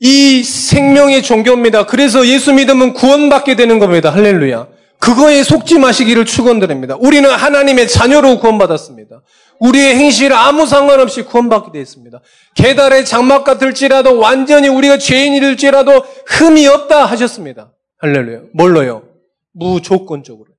[0.00, 1.86] 이 생명의 종교입니다.
[1.86, 4.10] 그래서 예수 믿으면 구원받게 되는 겁니다.
[4.10, 4.68] 할렐루야.
[4.98, 6.96] 그거에 속지 마시기를 축원드립니다.
[6.98, 9.22] 우리는 하나님의 자녀로 구원받았습니다.
[9.60, 12.20] 우리의 행실 아무 상관없이 구원받게 되어 있습니다.
[12.54, 17.72] 계달의 장막 같을지라도 완전히 우리가 죄인일지라도 흠이 없다 하셨습니다.
[17.98, 18.48] 할렐루야.
[18.52, 19.08] 뭘로요?
[19.52, 20.54] 무조건적으로.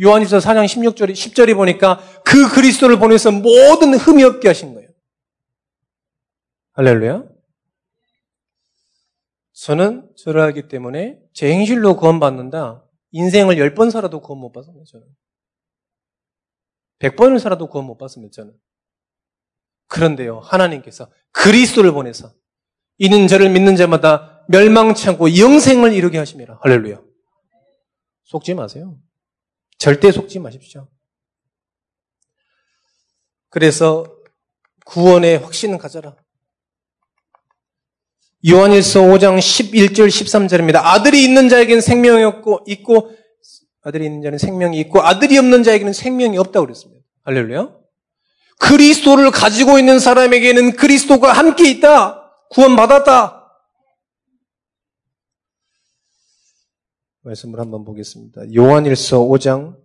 [0.00, 4.88] 요한일서 4장 16절이 10절이 보니까 그 그리스도를 보내서 모든 흠이 없게 하신 거예요.
[6.72, 7.24] 할렐루야.
[9.52, 12.84] 저는 저를 하기 때문에 제 행실로 구원받는다.
[13.10, 15.06] 인생을 10번 살아도 구원 못 받습니다, 저는.
[17.00, 18.54] 100번을 살아도 구원 못 받습니다, 저는.
[19.88, 22.32] 그런데요, 하나님께서 그리스도를 보내서
[22.98, 26.58] 이는 저를 믿는 자마다 멸망치 않고 영생을 이루게 하십니다.
[26.62, 27.00] 할렐루야.
[28.24, 28.96] 속지 마세요.
[29.78, 30.88] 절대 속지 마십시오.
[33.50, 34.06] 그래서
[34.86, 36.16] 구원의 확신은 가져라.
[38.48, 40.76] 요한일서 5장 11절 13절입니다.
[40.76, 43.10] 아들이 있는 자에게는 생명이 없고 있고
[43.82, 47.04] 아들이 있는 자는 생명이 있고 아들이 없는 자에게는 생명이 없다고 그랬습니다.
[47.24, 47.76] 할렐루야.
[48.60, 52.32] 그리스도를 가지고 있는 사람에게는 그리스도가 함께 있다.
[52.50, 53.37] 구원받았다.
[57.28, 58.54] 말씀을 한번 보겠습니다.
[58.54, 59.76] 요한일서 5장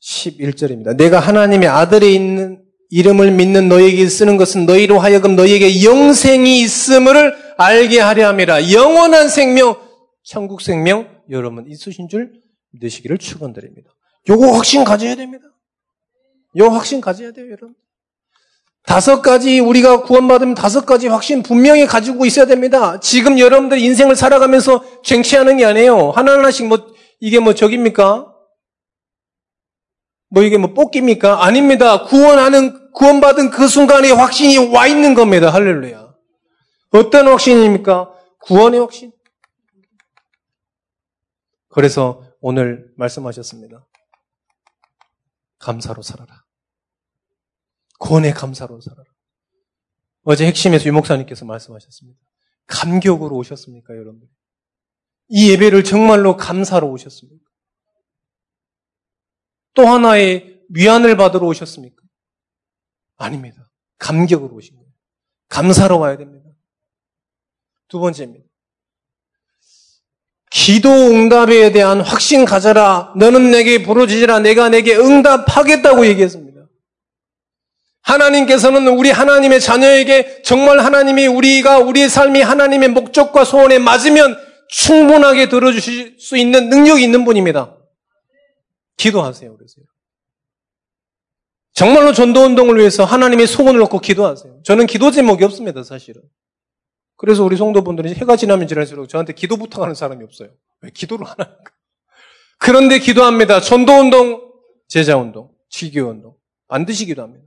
[0.00, 0.96] 11절입니다.
[0.96, 8.00] 내가 하나님의 아들이 있는 이름을 믿는 너에게 쓰는 것은 너희로 하여금 너희에게 영생이 있음을 알게
[8.00, 8.72] 하려 함이라.
[8.72, 9.76] 영원한 생명,
[10.24, 13.90] 천국 생명 여러분 있으신 줄 믿으시기를 축원드립니다.
[14.28, 15.44] 요거 확신 가져야 됩니다.
[16.58, 17.74] 요 확신 가져야 돼요, 여러분.
[18.84, 22.98] 다섯 가지 우리가 구원받으면 다섯 가지 확신 분명히 가지고 있어야 됩니다.
[23.00, 26.10] 지금 여러분들 인생을 살아가면서 쟁취하는 게 아니에요.
[26.10, 28.32] 하나 하나씩 뭐 이게 뭐 적입니까?
[30.30, 31.44] 뭐 이게 뭐 뽑기입니까?
[31.44, 32.04] 아닙니다.
[32.04, 35.52] 구원하는 구원받은 그 순간에 확신이 와 있는 겁니다.
[35.52, 36.14] 할렐루야.
[36.90, 38.12] 어떤 확신입니까?
[38.40, 39.12] 구원의 확신.
[41.68, 43.86] 그래서 오늘 말씀하셨습니다.
[45.58, 46.41] 감사로 살아라.
[48.02, 49.04] 구원의 감사로 살아라.
[50.24, 52.18] 어제 핵심에서 유목사님께서 말씀하셨습니다.
[52.66, 54.22] 감격으로 오셨습니까, 여러분?
[55.28, 57.44] 이 예배를 정말로 감사로 오셨습니까?
[59.74, 62.02] 또 하나의 위안을 받으러 오셨습니까?
[63.18, 63.70] 아닙니다.
[63.98, 64.90] 감격으로 오신 거예요.
[65.48, 66.50] 감사로 와야 됩니다.
[67.88, 68.44] 두 번째입니다.
[70.50, 73.14] 기도 응답에 대한 확신 가져라.
[73.16, 74.40] 너는 내게 부르짖으라.
[74.40, 76.51] 내가 내게 응답하겠다고 얘기했습니다.
[78.02, 84.36] 하나님께서는 우리 하나님의 자녀에게 정말 하나님이 우리가 우리의 삶이 하나님의 목적과 소원에 맞으면
[84.68, 87.76] 충분하게 들어주실 수 있는 능력이 있는 분입니다.
[88.96, 89.56] 기도하세요.
[89.56, 89.84] 그러세요.
[91.74, 94.62] 정말로 전도운동을 위해서 하나님의 소원을 놓고 기도하세요.
[94.64, 96.22] 저는 기도 제목이 없습니다, 사실은.
[97.16, 100.50] 그래서 우리 성도분들이 해가 지나면 지날수록 저한테 기도 부탁하는 사람이 없어요.
[100.80, 101.72] 왜 기도를 안 하는가?
[102.58, 103.60] 그런데 기도합니다.
[103.60, 104.40] 전도운동,
[104.88, 106.34] 제자운동, 지교운동.
[106.68, 107.44] 반드시 기도합니다.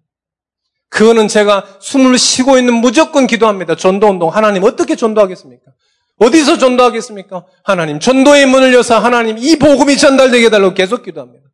[0.90, 3.76] 그거는 제가 숨을 쉬고 있는 무조건 기도합니다.
[3.76, 4.30] 전도 운동.
[4.30, 5.72] 하나님 어떻게 전도하겠습니까?
[6.18, 7.46] 어디서 전도하겠습니까?
[7.64, 8.00] 하나님.
[8.00, 11.50] 전도의 문을 여서 하나님 이 복음이 전달되게 해달라고 계속 기도합니다.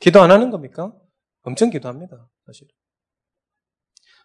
[0.00, 0.92] 기도 안 하는 겁니까?
[1.42, 2.28] 엄청 기도합니다.
[2.46, 2.66] 사실.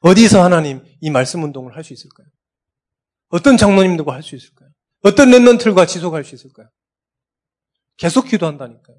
[0.02, 2.28] 어디서 하나님 이 말씀 운동을 할 수 있을까요?
[3.30, 4.70] 어떤 장로님들과 할 수 있을까요?
[5.04, 6.70] 어떤 랩런틀과 지속할 수 있을까요?
[7.98, 8.98] 계속 기도한다니까요.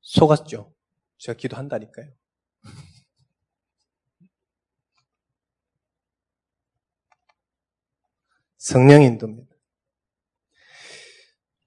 [0.00, 0.71] 속았죠.
[1.22, 2.08] 제가 기도한다니까요.
[8.58, 9.52] 성령 인도입니다.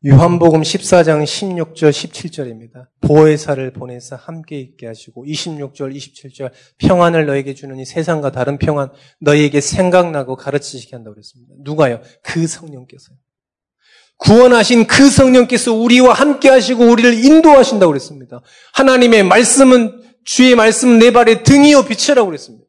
[0.05, 2.89] 요한복음 14장 16절 17절입니다.
[2.99, 8.91] 보혜사를 보내서 함께 있게 하시고 26절 27절 평안을 너에게 주느니 세상과 다른 평안
[9.21, 11.55] 너에게 생각나고 가르치시게 한다고 그랬습니다.
[11.59, 12.01] 누가요?
[12.23, 13.17] 그 성령께서요.
[14.17, 18.41] 구원하신 그 성령께서 우리와 함께 하시고 우리를 인도하신다고 그랬습니다.
[18.73, 22.65] 하나님의 말씀은 주의 말씀 내 발의 등이요 빛이라고 그랬습니다.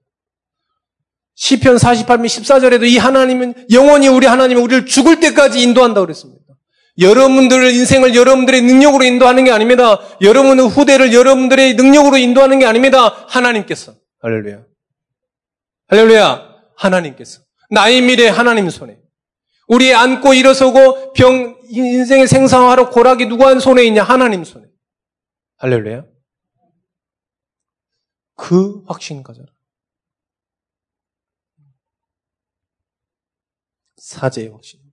[1.36, 6.42] 시편 48편 14절에도 이 하나님은 영원히 우리 하나님은 우리를 죽을 때까지 인도한다고 그랬습니다.
[6.98, 10.00] 여러분들 인생을 여러분들의 능력으로 인도하는 게 아닙니다.
[10.22, 13.26] 여러분의 후대를 여러분들의 능력으로 인도하는 게 아닙니다.
[13.28, 13.94] 하나님께서.
[14.22, 14.62] 할렐루야.
[15.88, 16.48] 할렐루야.
[16.76, 17.40] 하나님께서.
[17.70, 18.96] 나의 미래 하나님 손에.
[19.66, 24.02] 우리 안고 일어서고 병, 인생의 생사하러 고락이 누구 한 손에 있냐?
[24.02, 24.66] 하나님 손에.
[25.56, 26.06] 할렐루야.
[28.36, 29.48] 그 확신 가져라.
[33.96, 34.86] 사제의 확신.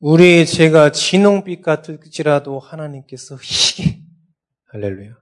[0.00, 4.02] 우리의 죄가 진홍빛 같을지라도 하나님께서 희게
[4.64, 5.16] 할렐루야.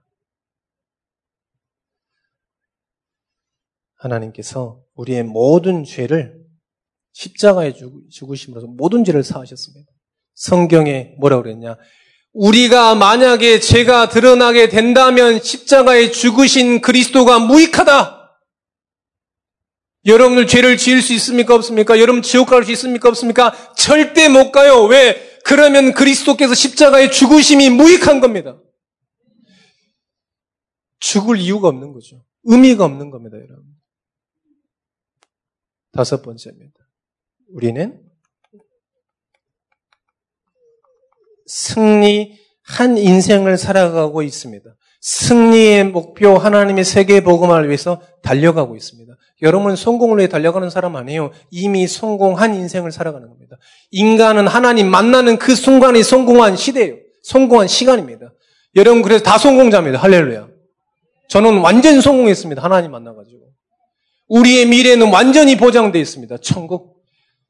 [3.93, 6.41] 하나님께서 우리의 모든 죄를
[7.13, 7.73] 십자가에
[8.09, 9.91] 죽으심으로써 모든 죄를 사하셨습니다.
[10.35, 11.75] 성경에 뭐라고 그랬냐?
[12.33, 18.19] 우리가 만약에 죄가 드러나게 된다면 십자가에 죽으신 그리스도가 무익하다.
[20.05, 21.53] 여러분들 죄를 지을 수 있습니까?
[21.55, 21.99] 없습니까?
[21.99, 23.09] 여러분 지옥 갈 수 있습니까?
[23.09, 23.53] 없습니까?
[23.75, 24.83] 절대 못 가요.
[24.85, 25.39] 왜?
[25.43, 28.59] 그러면 그리스도께서 십자가에 죽으심이 무익한 겁니다.
[30.99, 32.23] 죽을 이유가 없는 거죠.
[32.45, 33.60] 의미가 없는 겁니다, 여러분.
[36.01, 36.73] 다섯 번째입니다.
[37.53, 38.01] 우리는
[41.45, 44.67] 승리한 인생을 살아가고 있습니다.
[45.01, 49.13] 승리의 목표 하나님의 세계 복음을 위해서 달려가고 있습니다.
[49.43, 51.31] 여러분 성공을 위해 달려가는 사람 아니에요.
[51.51, 53.57] 이미 성공한 인생을 살아가는 겁니다.
[53.91, 56.95] 인간은 하나님 만나는 그 순간이 성공한 시대예요.
[57.21, 58.33] 성공한 시간입니다.
[58.75, 59.99] 여러분 그래서 다 성공자입니다.
[59.99, 60.47] 할렐루야.
[61.29, 62.63] 저는 완전 성공했습니다.
[62.63, 63.40] 하나님 만나가지고.
[64.31, 66.37] 우리의 미래는 완전히 보장되어 있습니다.
[66.37, 67.03] 천국.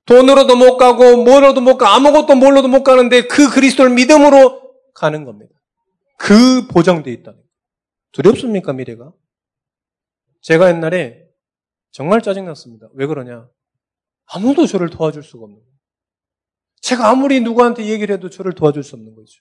[0.05, 5.53] 돈으로도 못 가고 뭐로도 못 가, 아무것도 뭘로도 못 가는데 그 그리스도를 믿음으로 가는 겁니다.
[6.17, 7.49] 그 보장되어 있다는 거예요.
[8.13, 9.13] 두렵습니까, 미래가?
[10.41, 11.23] 제가 옛날에
[11.91, 12.89] 정말 짜증났습니다.
[12.95, 13.47] 왜 그러냐?
[14.25, 15.71] 아무도 저를 도와줄 수가 없는 거예요.
[16.81, 19.39] 제가 아무리 누구한테 얘기를 해도 저를 도와줄 수 없는 거죠.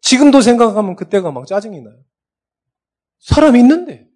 [0.00, 1.98] 지금도 생각하면 그때가 막 짜증이 나요.
[3.18, 4.07] 사람이 있는데,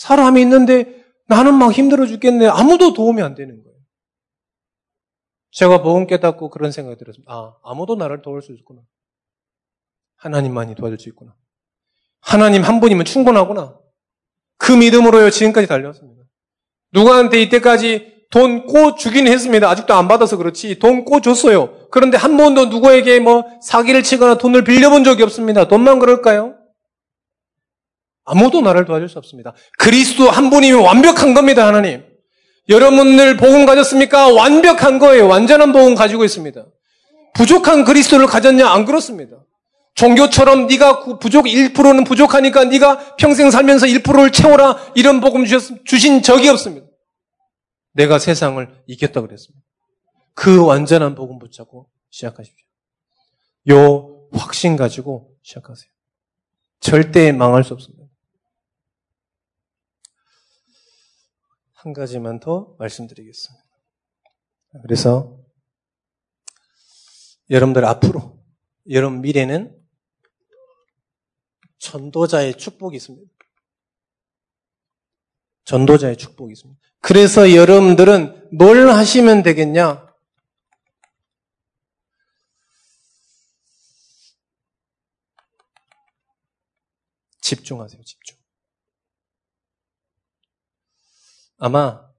[0.00, 2.46] 사람이 있는데 나는 막 힘들어 죽겠네.
[2.48, 3.78] 아무도 도움이 안 되는 거예요.
[5.52, 7.30] 제가 보험 깨닫고 그런 생각이 들었습니다.
[7.30, 8.80] 아, 아무도 나를 도울 수 있구나.
[10.16, 11.34] 하나님만이 도와줄 수 있구나.
[12.22, 13.78] 하나님 한 분이면 충분하구나.
[14.56, 16.22] 그 믿음으로요, 지금까지 달려왔습니다.
[16.92, 19.68] 누구한테 이때까지 돈 꼬 주긴 했습니다.
[19.68, 20.78] 아직도 안 받아서 그렇지.
[20.78, 21.88] 돈 꼬 줬어요.
[21.90, 25.68] 그런데 한 번도 누구에게 뭐 사기를 치거나 돈을 빌려본 적이 없습니다.
[25.68, 26.54] 돈만 그럴까요?
[28.24, 29.54] 아무도 나를 도와줄 수 없습니다.
[29.78, 32.04] 그리스도 한 분이면 완벽한 겁니다, 하나님.
[32.68, 34.28] 여러분들 복음 가졌습니까?
[34.32, 35.26] 완벽한 거예요.
[35.26, 36.64] 완전한 복음 가지고 있습니다.
[37.34, 38.68] 부족한 그리스도를 가졌냐?
[38.68, 39.36] 안 그렇습니다.
[39.94, 46.48] 종교처럼 네가 부족 1%는 부족하니까 네가 평생 살면서 1%를 채워라 이런 복음 주셨, 주신 적이
[46.50, 46.86] 없습니다.
[47.92, 49.64] 내가 세상을 이겼다 그랬습니다.
[50.34, 52.66] 그 완전한 복음 붙잡고 시작하십시오.
[53.70, 55.90] 요 확신 가지고 시작하세요.
[56.78, 57.99] 절대 망할 수 없습니다.
[61.82, 63.64] 한 가지만 더 말씀드리겠습니다.
[64.82, 65.42] 그래서
[67.48, 68.38] 여러분들 앞으로
[68.90, 69.74] 여러분 미래는
[71.78, 73.32] 전도자의 축복이 있습니다.
[75.64, 76.80] 전도자의 축복이 있습니다.
[77.00, 80.06] 그래서 여러분들은 뭘 하시면 되겠냐?
[87.40, 88.39] 집중하세요, 집중.
[91.60, 92.10] 아마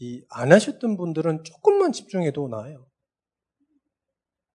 [0.00, 2.86] 이 안 하셨던 분들은 조금만 집중해도 나아요.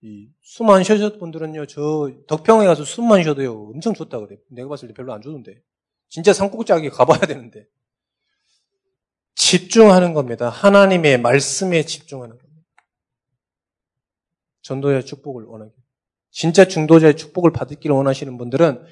[0.01, 4.37] 이 숨안 쉬셨던 분들은요, 저 덕평에 가서 숨만 쉬어도요, 엄청 좋다 그래.
[4.49, 5.61] 내가 봤을 때 별로 안 좋던데.
[6.09, 7.65] 진짜 산꼭지하게 가봐야 되는데.
[9.35, 10.49] 집중하는 겁니다.
[10.49, 12.63] 하나님의 말씀에 집중하는 겁니다.
[14.61, 15.71] 전도자의 축복을 원하기.
[16.31, 18.85] 진짜 중도자의 축복을 받기를 원하시는 분들은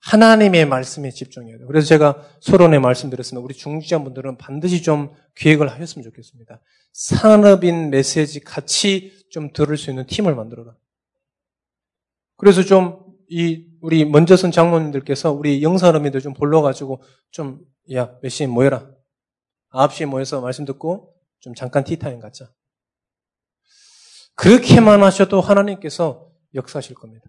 [0.00, 1.66] 하나님의 말씀에 집중해야 돼요.
[1.66, 3.44] 그래서 제가 서론에 말씀드렸습니다.
[3.44, 6.60] 우리 중지자분들은 반드시 좀 기획을 하셨으면 좋겠습니다.
[6.92, 10.74] 산업인 메시지 같이 좀 들을 수 있는 팀을 만들어라.
[12.36, 18.46] 그래서 좀 이 우리 먼저 선 장로님들께서 우리 영산업인들 좀 불러가지고 좀 야 몇 시에
[18.46, 18.90] 모여라.
[19.72, 22.50] 9시에 모여서 말씀 듣고 좀 잠깐 티타임 갖자.
[24.34, 27.24] 그렇게만 하셔도 하나님께서 역사하실 겁니다.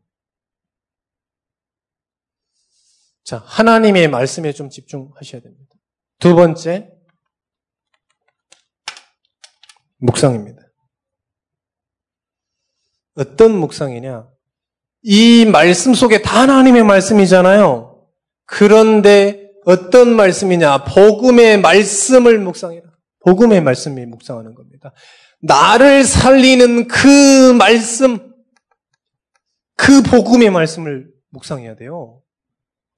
[3.30, 5.76] 자, 하나님의 말씀에 좀 집중하셔야 됩니다.
[6.18, 6.90] 두 번째,
[10.00, 10.60] 묵상입니다.
[13.14, 14.28] 어떤 묵상이냐?
[15.04, 18.04] 이 말씀 속에 다 하나님의 말씀이잖아요.
[18.46, 20.86] 그런데 어떤 말씀이냐?
[20.86, 22.90] 복음의 말씀을 묵상해라.
[23.26, 24.92] 복음의 말씀이 묵상하는 겁니다.
[25.44, 28.34] 나를 살리는 그 말씀,
[29.76, 32.24] 그 복음의 말씀을 묵상해야 돼요.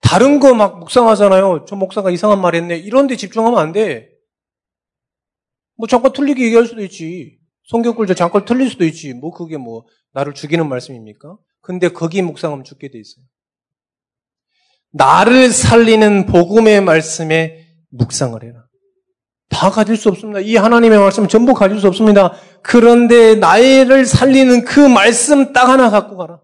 [0.01, 1.65] 다른 거 막 묵상하잖아요.
[1.67, 2.77] 저 목사가 이상한 말 했네.
[2.77, 4.09] 이런 데 집중하면 안 돼.
[5.77, 7.39] 뭐 잠깐 틀리게 얘기할 수도 있지.
[7.63, 9.13] 성경 꿀자 잠깐 틀릴 수도 있지.
[9.13, 11.37] 뭐 그게 뭐 나를 죽이는 말씀입니까?
[11.61, 13.23] 근데 거기 묵상하면 죽게 돼 있어요.
[14.93, 18.65] 나를 살리는 복음의 말씀에 묵상을 해라.
[19.49, 20.39] 다 가질 수 없습니다.
[20.39, 22.33] 이 하나님의 말씀 전부 가질 수 없습니다.
[22.61, 26.41] 그런데 나를 살리는 그 말씀 딱 하나 갖고 가라.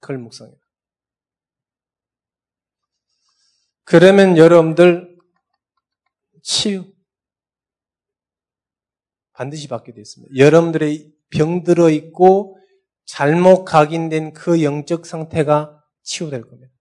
[0.00, 0.50] 그걸 묵상해
[3.84, 5.16] 그러면 여러분들
[6.42, 6.92] 치유
[9.32, 10.36] 반드시 받게 되었습니다.
[10.36, 12.58] 여러분들의 병들어 있고
[13.04, 16.72] 잘못 각인된 그 영적 상태가 치유될 겁니다.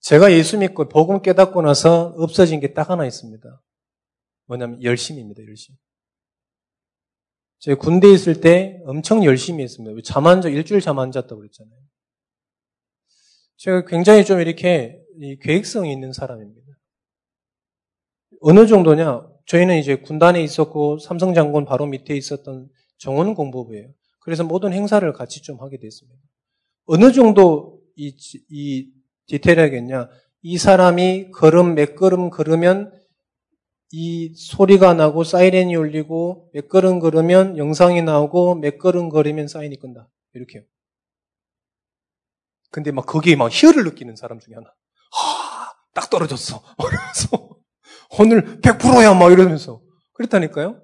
[0.00, 3.62] 제가 예수 믿고 복음 깨닫고 나서 없어진 게 딱 하나 있습니다.
[4.46, 5.42] 뭐냐면 열심입니다.
[5.46, 5.74] 열심.
[7.58, 9.94] 제가 군대에 있을 때 엄청 열심히 했습니다.
[10.04, 11.78] 잠 안 자, 일주일 잠 안 잤다고 그랬잖아요.
[13.58, 15.02] 제가 굉장히 좀 이렇게
[15.42, 16.66] 계획성이 있는 사람입니다.
[18.40, 19.28] 어느 정도냐?
[19.46, 23.88] 저희는 이제 군단에 있었고 삼성 장군 바로 밑에 있었던 정원 공보부예요.
[24.20, 26.20] 그래서 모든 행사를 같이 좀 하게 됐습니다.
[26.86, 28.14] 어느 정도 이,
[28.48, 28.92] 이
[29.26, 30.08] 디테일하겠냐?
[30.42, 32.92] 이 사람이 걸음 몇 걸음 걸으면
[33.90, 40.08] 이 소리가 나고 사이렌이 울리고 몇 걸음 걸으면 영상이 나오고 몇 걸음 걸으면 사인이 끈다.
[40.34, 40.62] 이렇게요.
[42.70, 44.66] 근데 막 거기에 막 희열을 느끼는 사람 중에 하나.
[45.12, 46.62] 하, 딱 떨어졌어.
[46.78, 47.58] 그러면서
[48.18, 49.82] 오늘 100%야 막 이러면서
[50.14, 50.82] 그랬다니까요.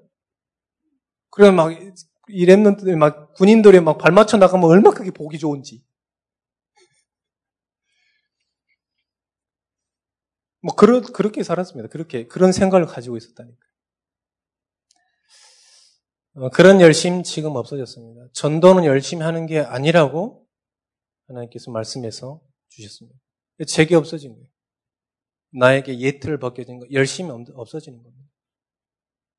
[1.29, 1.91] 그래 막이
[2.29, 5.83] 랩런트들 막 군인들이 막 발맞춰 나가면 얼마나 크게 보기 좋은지.
[10.61, 11.89] 뭐 그러, 그렇게 살았습니다.
[11.89, 13.65] 그렇게 그런 생각을 가지고 있었다니까.
[16.37, 18.27] 어, 그런 열심 지금 없어졌습니다.
[18.33, 20.44] 전도는 열심히 하는 게 아니라고
[21.27, 23.17] 하나님께서 말씀해서 주셨습니다.
[23.67, 24.47] 제게 없어진 거예요.
[25.51, 28.25] 나에게 예틀을 벗겨진 거, 열심히 없어지는 겁니다.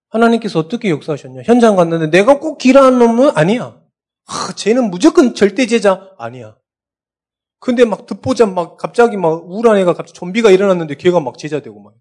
[0.08, 1.42] 하나님께서 어떻게 역사하셨냐?
[1.44, 3.82] 현장 갔는데 내가 꼭 길하는 놈은 아니야.
[4.26, 6.56] 아, 쟤는 무조건 절대 제자 아니야.
[7.58, 11.80] 근데 막 듣보자 막 갑자기 막 우울한 애가 갑자기 좀비가 일어났는데 걔가 막 제자 되고
[11.80, 11.94] 막.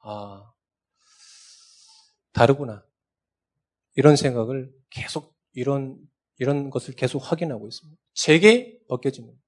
[0.00, 0.52] 아,
[2.32, 2.84] 다르구나.
[3.96, 5.96] 이런 생각을 계속 이런
[6.38, 8.00] 이런 것을 계속 확인하고 있습니다.
[8.14, 9.44] 제게 겁니다.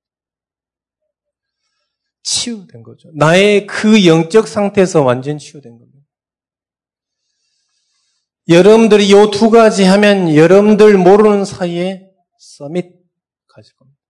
[2.22, 3.11] 치유된 거죠.
[3.14, 5.97] 나의 그 영적 상태에서 완전 치유된 겁니다.
[8.49, 12.09] 여러분들이 이두 가지 하면 여러분들 모르는 사이에
[12.39, 12.93] 서밋
[13.49, 14.01] 가질 겁니다.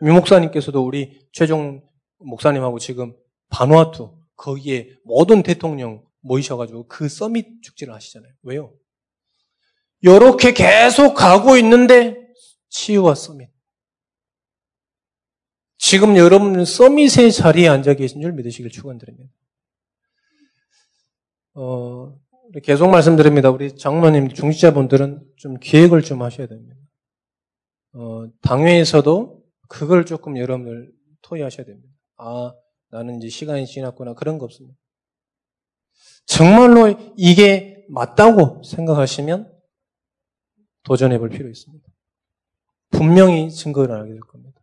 [0.00, 1.82] 미 목사님께서도 우리 최종
[2.18, 3.14] 목사님하고 지금
[3.50, 8.32] 바누아투 거기에 모든 대통령 모이셔가지고 그 서밋 축제를 하시잖아요.
[8.42, 8.74] 왜요?
[10.04, 12.14] 이렇게 계속 가고 있는데
[12.68, 13.48] 치유와 서밋.
[15.78, 19.32] 지금 여러분은 서밋의 자리에 앉아 계신 줄 믿으시길 축원드립니다.
[21.54, 22.14] 어,
[22.62, 23.48] 계속 말씀드립니다.
[23.48, 26.76] 우리 장로님, 중지자분들은 좀 기획을 좀 하셔야 됩니다.
[27.94, 30.92] 어, 당회에서도 그걸 조금 여러분들
[31.22, 31.88] 토의하셔야 됩니다.
[32.16, 32.52] 아,
[32.90, 34.12] 나는 이제 시간이 지났구나.
[34.12, 34.76] 그런 거 없습니다.
[36.26, 39.53] 정말로 이게 맞다고 생각하시면
[40.84, 41.86] 도전해 볼 필요 있습니다.
[42.90, 44.60] 분명히 증거를 알게 될 겁니다.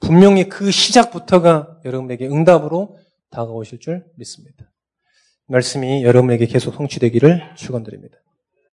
[0.00, 2.98] 분명히 그 시작부터가 여러분에게 응답으로
[3.30, 4.70] 다가오실 줄 믿습니다.
[5.46, 8.18] 말씀이 여러분에게 계속 성취되기를 축원드립니다.